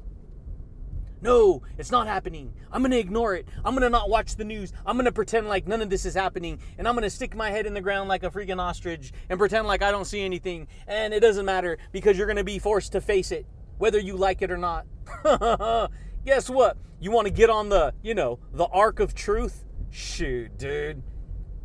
No, 1.22 1.64
it's 1.78 1.92
not 1.92 2.08
happening. 2.08 2.54
I'm 2.72 2.82
going 2.82 2.92
to 2.92 2.98
ignore 2.98 3.36
it. 3.36 3.46
I'm 3.66 3.74
going 3.74 3.82
to 3.82 3.90
not 3.90 4.10
watch 4.10 4.38
the 4.38 4.46
news. 4.46 4.72
I'm 4.86 4.96
going 4.96 5.06
to 5.06 5.12
pretend 5.12 5.50
like 5.50 5.68
none 5.68 5.82
of 5.82 5.90
this 5.90 6.06
is 6.06 6.14
happening. 6.14 6.60
And 6.78 6.88
I'm 6.88 6.94
going 6.96 7.04
to 7.04 7.10
stick 7.10 7.36
my 7.36 7.52
head 7.52 7.66
in 7.66 7.74
the 7.74 7.82
ground 7.82 8.08
like 8.08 8.24
a 8.24 8.30
freaking 8.30 8.60
ostrich 8.60 9.12
and 9.30 9.38
pretend 9.38 9.68
like 9.68 9.82
I 9.82 9.92
don't 9.92 10.06
see 10.06 10.22
anything. 10.22 10.68
And 10.88 11.14
it 11.14 11.20
doesn't 11.20 11.46
matter 11.46 11.78
because 11.92 12.18
you're 12.18 12.28
going 12.28 12.38
to 12.38 12.46
be 12.46 12.58
forced 12.58 12.94
to 12.94 13.02
face 13.02 13.32
it, 13.32 13.46
whether 13.80 13.98
you 13.98 14.16
like 14.16 14.44
it 14.44 14.52
or 14.52 14.58
not. 14.58 14.86
Guess 16.26 16.50
what? 16.50 16.78
You 17.00 17.10
want 17.10 17.26
to 17.26 17.34
get 17.34 17.50
on 17.50 17.70
the, 17.70 17.94
you 18.04 18.14
know, 18.14 18.38
the 18.54 18.66
ark 18.66 19.00
of 19.00 19.16
truth? 19.16 19.66
Shoot, 19.90 20.58
dude. 20.58 21.02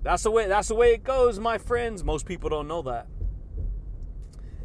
That's 0.03 0.23
the 0.23 0.31
way 0.31 0.47
that's 0.47 0.69
the 0.69 0.75
way 0.75 0.95
it 0.95 1.05
goes, 1.05 1.39
my 1.39 1.59
friends. 1.59 2.03
Most 2.03 2.25
people 2.25 2.49
don't 2.49 2.69
know 2.69 2.83
that. 2.83 3.09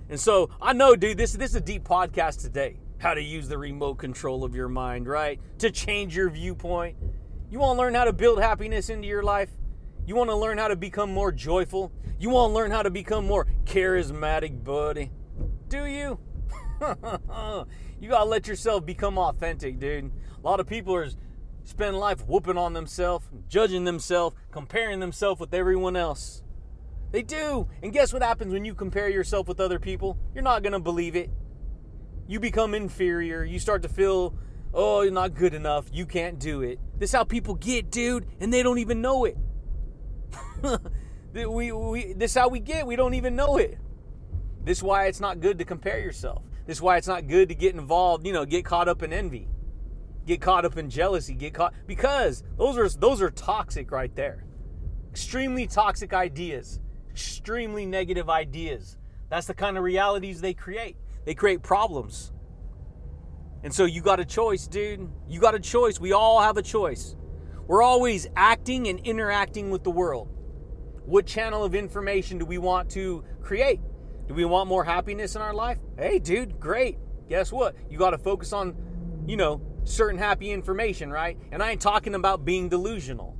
And 0.09 0.19
so, 0.19 0.49
I 0.61 0.73
know, 0.73 0.95
dude, 0.95 1.17
this 1.17 1.33
this 1.33 1.51
is 1.51 1.55
a 1.55 1.61
deep 1.61 1.83
podcast 1.83 2.41
today 2.41 2.79
how 2.99 3.13
to 3.13 3.21
use 3.21 3.47
the 3.47 3.57
remote 3.57 3.95
control 3.95 4.43
of 4.43 4.53
your 4.53 4.67
mind, 4.67 5.07
right? 5.07 5.39
To 5.59 5.71
change 5.71 6.15
your 6.15 6.29
viewpoint. 6.29 6.97
You 7.49 7.59
want 7.59 7.77
to 7.77 7.81
learn 7.81 7.95
how 7.95 8.03
to 8.03 8.13
build 8.13 8.41
happiness 8.41 8.89
into 8.89 9.07
your 9.07 9.23
life? 9.23 9.49
You 10.05 10.15
want 10.15 10.29
to 10.29 10.35
learn 10.35 10.57
how 10.57 10.67
to 10.67 10.75
become 10.75 11.13
more 11.13 11.31
joyful? 11.31 11.91
You 12.19 12.29
want 12.29 12.51
to 12.51 12.55
learn 12.55 12.71
how 12.71 12.83
to 12.83 12.89
become 12.89 13.25
more 13.25 13.47
charismatic, 13.63 14.63
buddy? 14.63 15.11
Do 15.69 15.85
you? 15.85 16.19
you 17.99 18.09
got 18.09 18.23
to 18.23 18.29
let 18.29 18.47
yourself 18.47 18.85
become 18.85 19.17
authentic, 19.17 19.79
dude. 19.79 20.11
A 20.37 20.47
lot 20.47 20.59
of 20.59 20.67
people 20.67 20.95
are 20.95 21.07
spend 21.63 21.97
life 21.97 22.25
whooping 22.27 22.57
on 22.57 22.73
themselves, 22.73 23.27
judging 23.47 23.83
themselves, 23.83 24.35
comparing 24.51 24.99
themselves 24.99 25.39
with 25.39 25.53
everyone 25.53 25.95
else. 25.95 26.43
They 27.11 27.21
do. 27.21 27.67
And 27.83 27.91
guess 27.91 28.13
what 28.13 28.21
happens 28.21 28.53
when 28.53 28.65
you 28.65 28.73
compare 28.73 29.09
yourself 29.09 29.47
with 29.47 29.59
other 29.59 29.79
people? 29.79 30.17
You're 30.33 30.43
not 30.43 30.63
to 30.63 30.79
believe 30.79 31.15
it 31.15 31.29
you 32.29 32.39
become 32.39 32.75
inferior. 32.75 33.43
You 33.43 33.57
start 33.57 33.81
to 33.81 33.89
feel, 33.89 34.35
oh, 34.71 35.01
you're 35.01 35.11
not 35.11 35.33
good 35.33 35.55
enough. 35.55 35.87
You 35.91 36.05
can't 36.05 36.39
do 36.39 36.61
it. 36.61 36.79
This 36.95 37.09
is 37.09 37.15
how 37.15 37.23
people 37.23 37.55
get, 37.55 37.89
dude, 37.89 38.27
and 38.39 38.53
they 38.53 38.61
don't 38.61 38.77
even 38.77 39.01
know 39.01 39.25
it. 39.25 39.35
we, 41.33 41.71
we, 41.71 42.13
this 42.13 42.31
is 42.31 42.37
how 42.37 42.47
we 42.47 42.59
get. 42.59 42.85
We 42.85 42.95
don't 42.95 43.15
even 43.15 43.35
know 43.35 43.57
it. 43.57 43.79
This 44.63 44.77
is 44.77 44.83
why 44.83 45.07
it's 45.07 45.19
not 45.19 45.39
good 45.39 45.57
to 45.57 45.65
compare 45.65 45.99
yourself. 45.99 46.43
This 46.69 46.77
is 46.77 46.81
why 46.83 46.97
it's 46.97 47.07
not 47.07 47.25
good 47.25 47.49
to 47.49 47.55
get 47.55 47.73
involved, 47.73 48.27
you 48.27 48.31
know, 48.31 48.45
get 48.45 48.63
caught 48.63 48.87
up 48.87 49.01
in 49.01 49.11
envy. 49.11 49.47
Get 50.27 50.39
caught 50.39 50.65
up 50.65 50.77
in 50.77 50.87
jealousy, 50.87 51.33
get 51.33 51.51
caught 51.51 51.73
because 51.87 52.43
those 52.59 52.77
are 52.77 52.87
those 52.87 53.23
are 53.23 53.31
toxic 53.31 53.89
right 53.89 54.15
there. 54.15 54.45
Extremely 55.09 55.65
toxic 55.65 56.13
ideas, 56.13 56.79
extremely 57.09 57.87
negative 57.87 58.29
ideas. 58.29 58.97
That's 59.29 59.47
the 59.47 59.55
kind 59.55 59.77
of 59.77 59.83
realities 59.83 60.41
they 60.41 60.53
create. 60.53 60.95
They 61.25 61.33
create 61.33 61.63
problems. 61.63 62.33
And 63.63 63.73
so 63.73 63.85
you 63.85 64.03
got 64.03 64.19
a 64.19 64.25
choice, 64.25 64.67
dude. 64.67 65.09
You 65.27 65.39
got 65.39 65.55
a 65.55 65.59
choice. 65.59 65.99
We 65.99 66.13
all 66.13 66.39
have 66.39 66.57
a 66.57 66.61
choice. 66.61 67.15
We're 67.65 67.81
always 67.81 68.27
acting 68.35 68.89
and 68.89 68.99
interacting 68.99 69.71
with 69.71 69.83
the 69.83 69.89
world. 69.89 70.27
What 71.07 71.25
channel 71.25 71.63
of 71.63 71.73
information 71.73 72.37
do 72.37 72.45
we 72.45 72.59
want 72.59 72.91
to 72.91 73.23
create? 73.41 73.79
Do 74.29 74.35
we 74.35 74.45
want 74.45 74.69
more 74.69 74.83
happiness 74.83 75.35
in 75.35 75.41
our 75.41 75.55
life? 75.55 75.79
Hey, 75.97 76.19
dude, 76.19 76.59
great. 76.59 76.99
Guess 77.29 77.51
what? 77.51 77.75
You 77.89 77.97
got 77.97 78.11
to 78.11 78.17
focus 78.19 78.53
on, 78.53 78.75
you 79.25 79.35
know, 79.35 79.59
certain 79.85 80.19
happy 80.19 80.51
information, 80.51 81.11
right? 81.11 81.35
And 81.51 81.63
I 81.63 81.71
ain't 81.71 81.81
talking 81.81 82.13
about 82.13 82.45
being 82.45 82.69
delusional. 82.69 83.35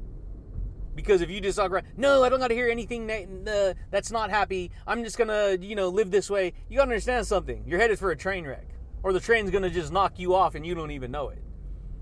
Because 0.96 1.22
if 1.22 1.30
you 1.30 1.42
just 1.42 1.60
talk 1.60 1.72
no, 1.96 2.24
I 2.24 2.30
don't 2.30 2.40
got 2.40 2.48
to 2.48 2.56
hear 2.56 2.70
anything 2.70 3.06
that, 3.06 3.28
uh, 3.48 3.80
that's 3.92 4.10
not 4.10 4.32
happy. 4.32 4.72
I'm 4.88 5.04
just 5.04 5.16
gonna, 5.16 5.58
you 5.62 5.76
know, 5.76 5.90
live 5.90 6.10
this 6.10 6.28
way. 6.28 6.54
You 6.70 6.78
gotta 6.78 6.90
understand 6.90 7.28
something. 7.28 7.64
You're 7.68 7.80
headed 7.80 8.00
for 8.00 8.10
a 8.10 8.18
train 8.18 8.46
wreck, 8.46 8.68
or 9.04 9.14
the 9.14 9.20
train's 9.20 9.52
gonna 9.52 9.70
just 9.70 9.94
knock 9.94 10.18
you 10.18 10.34
off 10.34 10.56
and 10.56 10.66
you 10.66 10.74
don't 10.74 10.92
even 10.92 11.12
know 11.12 11.30
it. 11.30 11.42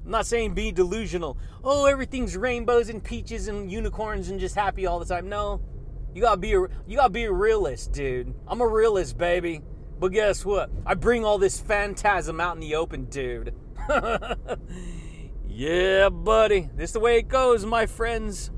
I'm 0.05 0.11
not 0.11 0.25
saying 0.25 0.53
be 0.53 0.71
delusional. 0.71 1.37
Oh, 1.61 1.85
everything's 1.85 2.37
rainbows 2.37 2.87
and 2.87 3.03
peaches 3.03 3.49
and 3.49 3.69
unicorns 3.69 4.29
and 4.29 4.39
just 4.39 4.55
happy 4.55 4.85
all 4.85 4.97
the 4.97 5.05
time. 5.05 5.27
No, 5.27 5.61
you 6.17 6.23
gotta 6.23 6.37
be 6.37 6.53
a 6.53 6.61
you 6.87 6.95
gotta 6.95 7.11
be 7.11 7.25
a 7.25 7.31
realist, 7.31 7.91
dude. 7.91 8.33
I'm 8.47 8.59
a 8.59 8.67
realist, 8.67 9.19
baby. 9.19 9.61
But 9.99 10.07
guess 10.13 10.43
what? 10.43 10.71
I 10.83 10.95
bring 10.95 11.23
all 11.23 11.37
this 11.37 11.59
phantasm 11.59 12.41
out 12.41 12.55
in 12.55 12.59
the 12.59 12.73
open, 12.73 13.05
dude. 13.05 13.53
yeah, 15.47 16.09
buddy. 16.09 16.71
This 16.75 16.89
is 16.89 16.93
the 16.93 16.99
way 16.99 17.19
it 17.19 17.27
goes, 17.27 17.67
my 17.67 17.85
friends. 17.85 18.49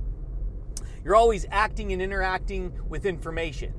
You're 1.04 1.18
always 1.18 1.46
acting 1.52 1.92
and 1.92 2.02
interacting 2.02 2.72
with 2.88 3.06
information. 3.06 3.74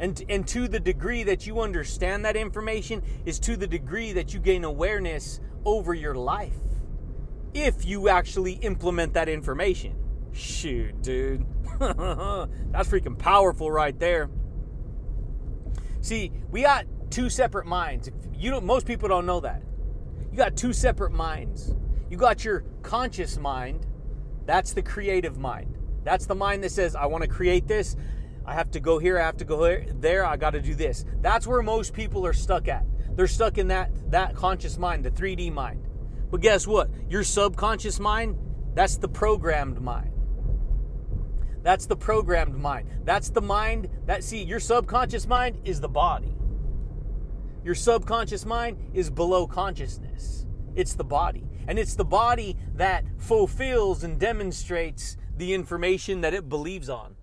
And, 0.00 0.20
and 0.28 0.46
to 0.48 0.66
the 0.66 0.80
degree 0.80 1.22
that 1.22 1.46
you 1.46 1.60
understand 1.60 2.24
that 2.24 2.34
information 2.34 3.04
is 3.24 3.38
to 3.40 3.56
the 3.56 3.68
degree 3.68 4.12
that 4.14 4.34
you 4.34 4.40
gain 4.40 4.64
awareness 4.64 5.38
over 5.64 5.94
your 5.94 6.16
life. 6.16 6.58
If 7.54 7.84
you 7.84 8.08
actually 8.08 8.54
implement 8.54 9.14
that 9.14 9.28
information. 9.28 9.94
Shoot, 10.32 11.02
dude. 11.02 11.46
That's 12.70 12.88
freaking 12.88 13.18
powerful 13.18 13.70
right 13.70 13.98
there. 13.98 14.30
See, 16.00 16.32
we 16.50 16.62
got 16.62 16.86
two 17.10 17.30
separate 17.30 17.66
minds. 17.66 18.10
You 18.34 18.50
don't, 18.50 18.64
most 18.64 18.86
people 18.86 19.08
don't 19.08 19.26
know 19.26 19.40
that. 19.40 19.62
You 20.30 20.36
got 20.36 20.56
two 20.56 20.72
separate 20.72 21.12
minds. 21.12 21.74
You 22.10 22.16
got 22.16 22.44
your 22.44 22.64
conscious 22.82 23.38
mind, 23.38 23.86
that's 24.46 24.72
the 24.72 24.82
creative 24.82 25.36
mind. 25.36 25.76
That's 26.04 26.24
the 26.24 26.34
mind 26.34 26.64
that 26.64 26.70
says, 26.70 26.96
I 26.96 27.06
want 27.06 27.22
to 27.22 27.28
create 27.28 27.68
this. 27.68 27.96
I 28.46 28.54
have 28.54 28.70
to 28.70 28.80
go 28.80 28.98
here. 28.98 29.18
I 29.18 29.24
have 29.24 29.36
to 29.36 29.44
go 29.44 29.82
there. 30.00 30.24
I 30.24 30.38
got 30.38 30.50
to 30.50 30.62
do 30.62 30.74
this. 30.74 31.04
That's 31.20 31.46
where 31.46 31.60
most 31.60 31.92
people 31.92 32.24
are 32.24 32.32
stuck 32.32 32.66
at. 32.66 32.86
They're 33.14 33.26
stuck 33.26 33.58
in 33.58 33.68
that 33.68 33.90
that 34.10 34.34
conscious 34.34 34.78
mind, 34.78 35.04
the 35.04 35.10
3D 35.10 35.52
mind. 35.52 35.84
But 36.30 36.40
guess 36.40 36.66
what? 36.66 36.88
Your 37.10 37.24
subconscious 37.24 38.00
mind, 38.00 38.38
that's 38.74 38.96
the 38.96 39.08
programmed 39.08 39.82
mind. 39.82 40.12
That's 41.62 41.86
the 41.86 41.96
programmed 41.96 42.56
mind. 42.56 42.88
That's 43.04 43.30
the 43.30 43.42
mind 43.42 43.88
that 44.06 44.24
see 44.24 44.42
your 44.42 44.60
subconscious 44.60 45.26
mind 45.26 45.58
is 45.64 45.80
the 45.80 45.88
body. 45.88 46.36
Your 47.64 47.74
subconscious 47.74 48.46
mind 48.46 48.78
is 48.94 49.10
below 49.10 49.46
consciousness. 49.46 50.46
It's 50.74 50.94
the 50.94 51.04
body. 51.04 51.44
And 51.66 51.78
it's 51.78 51.94
the 51.94 52.04
body 52.04 52.56
that 52.76 53.04
fulfills 53.18 54.04
and 54.04 54.18
demonstrates 54.18 55.16
the 55.36 55.52
information 55.52 56.22
that 56.22 56.34
it 56.34 56.48
believes 56.48 56.88
on. 56.88 57.16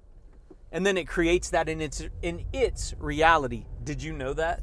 And 0.72 0.86
then 0.86 0.98
it 0.98 1.08
creates 1.08 1.50
that 1.52 1.70
in 1.70 1.82
its 1.82 2.08
in 2.22 2.46
its 2.52 2.94
reality. 3.00 3.66
Did 3.84 4.04
you 4.04 4.14
know 4.14 4.34
that? 4.34 4.62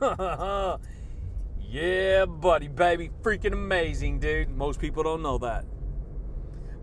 yeah, 1.60 2.24
buddy, 2.24 2.68
baby. 2.68 3.10
Freaking 3.22 3.52
amazing, 3.52 4.20
dude. 4.20 4.48
Most 4.50 4.80
people 4.80 5.02
don't 5.02 5.22
know 5.22 5.38
that. 5.38 5.64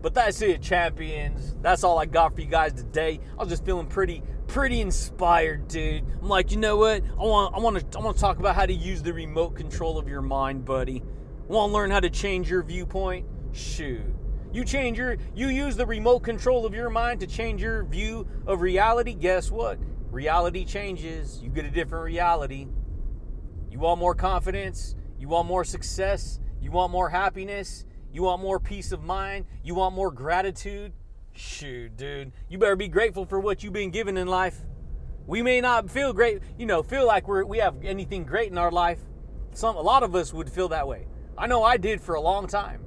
But 0.00 0.14
that's 0.14 0.40
it, 0.42 0.62
champions. 0.62 1.56
That's 1.60 1.82
all 1.82 1.98
I 1.98 2.06
got 2.06 2.34
for 2.34 2.40
you 2.40 2.46
guys 2.46 2.72
today. 2.72 3.20
I 3.36 3.42
was 3.42 3.48
just 3.48 3.64
feeling 3.64 3.86
pretty, 3.86 4.22
pretty 4.46 4.80
inspired, 4.80 5.68
dude. 5.68 6.04
I'm 6.22 6.28
like, 6.28 6.52
you 6.52 6.56
know 6.56 6.76
what? 6.76 7.02
I 7.18 7.22
want, 7.22 7.54
I 7.54 7.58
want 7.58 7.92
to, 7.92 7.98
I 7.98 8.02
want 8.02 8.16
to 8.16 8.20
talk 8.20 8.38
about 8.38 8.54
how 8.54 8.66
to 8.66 8.72
use 8.72 9.02
the 9.02 9.12
remote 9.12 9.56
control 9.56 9.98
of 9.98 10.08
your 10.08 10.22
mind, 10.22 10.64
buddy. 10.64 11.02
Want 11.48 11.70
to 11.70 11.74
learn 11.74 11.90
how 11.90 12.00
to 12.00 12.10
change 12.10 12.50
your 12.50 12.62
viewpoint? 12.62 13.26
Shoot. 13.52 14.02
You 14.52 14.64
change 14.64 14.96
your 14.98 15.16
you 15.34 15.48
use 15.48 15.76
the 15.76 15.84
remote 15.84 16.20
control 16.20 16.64
of 16.64 16.74
your 16.74 16.88
mind 16.88 17.20
to 17.20 17.26
change 17.26 17.60
your 17.60 17.84
view 17.84 18.26
of 18.46 18.62
reality. 18.62 19.14
Guess 19.14 19.50
what? 19.50 19.78
Reality 20.10 20.64
changes. 20.64 21.40
You 21.42 21.50
get 21.50 21.66
a 21.66 21.70
different 21.70 22.04
reality. 22.04 22.66
You 23.70 23.78
want 23.78 24.00
more 24.00 24.14
confidence, 24.14 24.96
you 25.18 25.28
want 25.28 25.46
more 25.46 25.64
success, 25.64 26.40
you 26.60 26.70
want 26.70 26.90
more 26.90 27.10
happiness, 27.10 27.84
You 28.12 28.22
want 28.22 28.42
more 28.42 28.58
peace 28.58 28.92
of 28.92 29.02
mind? 29.02 29.44
You 29.62 29.74
want 29.74 29.94
more 29.94 30.10
gratitude? 30.10 30.92
Shoot, 31.32 31.96
dude. 31.96 32.32
You 32.48 32.58
better 32.58 32.76
be 32.76 32.88
grateful 32.88 33.26
for 33.26 33.38
what 33.38 33.62
you've 33.62 33.72
been 33.72 33.90
given 33.90 34.16
in 34.16 34.26
life. 34.26 34.58
We 35.26 35.42
may 35.42 35.60
not 35.60 35.90
feel 35.90 36.12
great, 36.12 36.40
you 36.58 36.66
know, 36.66 36.82
feel 36.82 37.06
like 37.06 37.28
we're 37.28 37.44
we 37.44 37.58
have 37.58 37.76
anything 37.84 38.24
great 38.24 38.50
in 38.50 38.58
our 38.58 38.70
life. 38.70 38.98
Some 39.52 39.76
a 39.76 39.80
lot 39.80 40.02
of 40.02 40.14
us 40.14 40.32
would 40.32 40.50
feel 40.50 40.68
that 40.68 40.88
way. 40.88 41.06
I 41.36 41.46
know 41.46 41.62
I 41.62 41.76
did 41.76 42.00
for 42.00 42.14
a 42.14 42.20
long 42.20 42.46
time. 42.46 42.84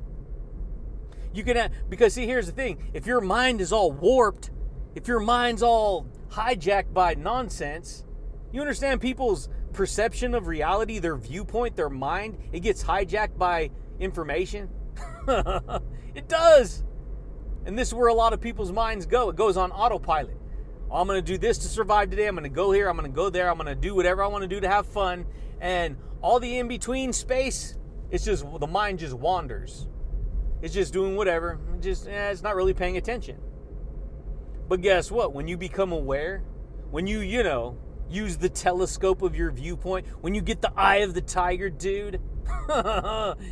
You 1.34 1.43
can 1.43 1.72
because 1.88 2.13
see 2.13 2.26
here's 2.26 2.47
the 2.47 2.51
thing, 2.51 2.91
if 2.93 3.05
your 3.05 3.22
mind 3.22 3.61
is 3.61 3.72
all 3.72 3.91
warped, 3.91 4.49
if 4.95 5.07
your 5.07 5.19
mind's 5.19 5.63
all 5.63 6.07
hijacked 6.32 6.93
by 6.93 7.13
nonsense, 7.13 8.03
you 8.51 8.59
understand 8.59 8.99
people's 8.99 9.47
perception 9.72 10.36
of 10.36 10.47
reality, 10.47 10.99
their 10.99 11.15
viewpoint, 11.15 11.76
their 11.76 11.89
mind, 11.89 12.38
it 12.51 12.61
gets 12.61 12.84
hijacked 12.84 13.38
by 13.38 13.69
information. 13.99 14.69
it 16.15 16.28
does. 16.28 16.84
And 17.65 17.78
this 17.78 17.89
is 17.89 17.93
where 17.93 18.07
a 18.07 18.13
lot 18.13 18.34
of 18.34 18.41
people's 18.41 18.72
minds 18.72 19.05
go. 19.05 19.30
It 19.30 19.36
goes 19.36 19.57
on 19.57 19.72
autopilot. 19.72 20.38
I'm 20.91 21.07
going 21.07 21.24
to 21.24 21.26
do 21.26 21.38
this 21.38 21.57
to 21.59 21.67
survive 21.67 22.09
today. 22.09 22.28
I'm 22.28 22.36
going 22.36 22.43
to 22.43 22.49
go 22.49 22.72
here. 22.72 22.89
I'm 22.89 22.97
going 22.97 23.09
to 23.09 23.15
go 23.15 23.30
there. 23.30 23.49
I'm 23.49 23.57
going 23.57 23.67
to 23.67 23.76
do 23.76 23.95
whatever 23.95 24.24
I 24.24 24.28
want 24.28 24.41
to 24.41 24.47
do 24.47 24.59
to 24.59 24.67
have 24.67 24.86
fun. 24.86 25.26
And 25.61 25.95
all 26.22 26.39
the 26.39 26.57
in 26.57 26.67
between 26.67 27.13
space, 27.13 27.78
it's 28.09 28.26
just 28.26 28.45
the 28.59 28.67
mind 28.67 28.99
just 28.99 29.13
wanders. 29.13 29.88
It's 30.61 30.74
just 30.74 30.91
doing 30.91 31.15
whatever. 31.15 31.59
It 31.76 31.82
just 31.82 32.07
eh, 32.07 32.30
it's 32.30 32.41
not 32.41 32.55
really 32.55 32.74
paying 32.74 32.97
attention. 32.97 33.38
But 34.67 34.82
guess 34.82 35.11
what? 35.11 35.34
When 35.34 35.47
you 35.47 35.57
become 35.57 35.91
aware, 35.91 36.43
when 36.91 37.07
you, 37.07 37.19
you 37.19 37.43
know, 37.43 37.78
use 38.09 38.38
the 38.38 38.49
telescope 38.49 39.22
of 39.22 39.36
your 39.36 39.51
viewpoint, 39.51 40.05
when 40.22 40.36
you 40.36 40.41
get 40.41 40.61
the 40.61 40.72
eye 40.76 40.97
of 40.97 41.13
the 41.13 41.22
tiger, 41.22 41.69
dude, 41.69 42.19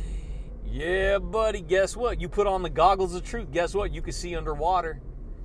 Yeah, 0.70 1.18
buddy, 1.18 1.62
guess 1.62 1.96
what? 1.96 2.20
You 2.20 2.28
put 2.28 2.46
on 2.46 2.62
the 2.62 2.70
goggles 2.70 3.14
of 3.14 3.24
truth. 3.24 3.50
Guess 3.50 3.74
what? 3.74 3.92
You 3.92 4.02
can 4.02 4.12
see 4.12 4.36
underwater. 4.36 5.00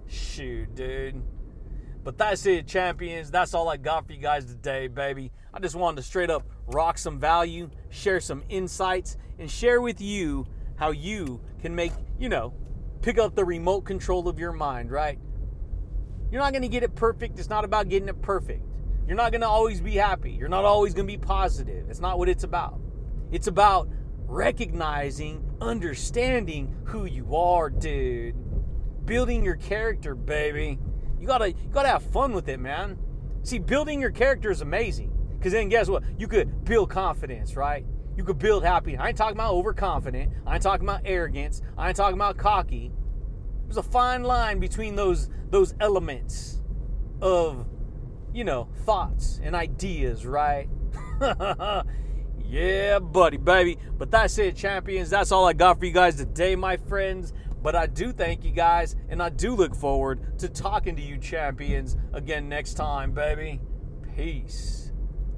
Shoot, 0.07 0.75
dude. 0.75 1.23
But 2.03 2.19
that's 2.19 2.45
it, 2.45 2.67
champions. 2.67 3.31
That's 3.31 3.55
all 3.55 3.67
I 3.67 3.77
got 3.77 4.05
for 4.05 4.13
you 4.13 4.21
guys 4.21 4.45
today, 4.45 4.87
baby. 4.87 5.31
I 5.51 5.59
just 5.59 5.75
wanted 5.75 5.97
to 5.97 6.03
straight 6.03 6.29
up 6.29 6.43
rock 6.67 6.99
some 6.99 7.19
value, 7.19 7.71
share 7.89 8.19
some 8.19 8.43
insights, 8.49 9.17
and 9.39 9.49
share 9.49 9.81
with 9.81 9.99
you 9.99 10.45
how 10.75 10.91
you 10.91 11.41
can 11.59 11.73
make, 11.73 11.93
you 12.19 12.29
know, 12.29 12.53
pick 13.01 13.17
up 13.17 13.33
the 13.33 13.43
remote 13.43 13.81
control 13.81 14.27
of 14.27 14.37
your 14.37 14.51
mind, 14.51 14.91
right? 14.91 15.17
You're 16.29 16.41
not 16.41 16.53
going 16.53 16.61
to 16.61 16.67
get 16.67 16.83
it 16.83 16.93
perfect. 16.93 17.39
It's 17.39 17.49
not 17.49 17.65
about 17.65 17.89
getting 17.89 18.09
it 18.09 18.21
perfect. 18.21 18.63
You're 19.07 19.17
not 19.17 19.31
going 19.31 19.41
to 19.41 19.47
always 19.47 19.81
be 19.81 19.95
happy. 19.95 20.31
You're 20.31 20.49
not 20.49 20.65
always 20.65 20.93
going 20.93 21.07
to 21.07 21.13
be 21.13 21.17
positive. 21.17 21.89
It's 21.89 21.99
not 21.99 22.19
what 22.19 22.29
it's 22.29 22.43
about. 22.43 22.79
It's 23.31 23.47
about 23.47 23.89
recognizing, 24.27 25.43
understanding 25.61 26.75
who 26.85 27.05
you 27.05 27.35
are, 27.35 27.69
dude. 27.69 28.35
Building 29.05 29.43
your 29.43 29.55
character, 29.55 30.15
baby. 30.15 30.79
You 31.19 31.27
gotta 31.27 31.51
you 31.51 31.69
gotta 31.71 31.89
have 31.89 32.03
fun 32.03 32.33
with 32.33 32.47
it, 32.49 32.59
man. 32.59 32.97
See, 33.43 33.59
building 33.59 34.01
your 34.01 34.11
character 34.11 34.49
is 34.49 34.61
amazing. 34.61 35.11
Cause 35.41 35.51
then 35.51 35.69
guess 35.69 35.87
what? 35.87 36.03
You 36.17 36.27
could 36.27 36.65
build 36.65 36.89
confidence, 36.89 37.55
right? 37.55 37.85
You 38.17 38.23
could 38.23 38.39
build 38.39 38.63
happiness. 38.63 38.99
I 39.01 39.09
ain't 39.09 39.17
talking 39.17 39.35
about 39.35 39.53
overconfident. 39.53 40.31
I 40.47 40.55
ain't 40.55 40.63
talking 40.63 40.87
about 40.87 41.01
arrogance. 41.05 41.61
I 41.77 41.89
ain't 41.89 41.97
talking 41.97 42.15
about 42.15 42.37
cocky. 42.37 42.91
There's 43.65 43.77
a 43.77 43.83
fine 43.83 44.23
line 44.23 44.59
between 44.59 44.95
those 44.95 45.29
those 45.49 45.75
elements 45.79 46.61
of, 47.21 47.67
you 48.33 48.43
know, 48.43 48.69
thoughts 48.85 49.39
and 49.43 49.55
ideas, 49.55 50.25
right? 50.25 50.67
Yeah, 52.47 52.99
buddy, 52.99 53.37
baby. 53.37 53.77
But 53.97 54.11
that's 54.11 54.37
it, 54.37 54.55
champions. 54.55 55.09
That's 55.09 55.31
all 55.31 55.45
I 55.45 55.53
got 55.53 55.79
for 55.79 55.85
you 55.85 55.91
guys 55.91 56.15
today, 56.15 56.55
my 56.55 56.77
friends. 56.77 57.33
But 57.61 57.75
I 57.75 57.87
do 57.87 58.11
thank 58.11 58.45
you 58.45 58.51
guys, 58.51 58.95
and 59.09 59.21
I 59.21 59.29
do 59.29 59.55
look 59.55 59.73
forward 59.73 60.37
to 60.39 60.47
talking 60.47 60.95
to 60.97 61.01
you, 61.01 61.17
champions, 61.17 61.97
again 62.13 62.47
next 62.47 62.75
time, 62.75 63.11
baby. 63.11 63.59
Peace. 64.15 64.84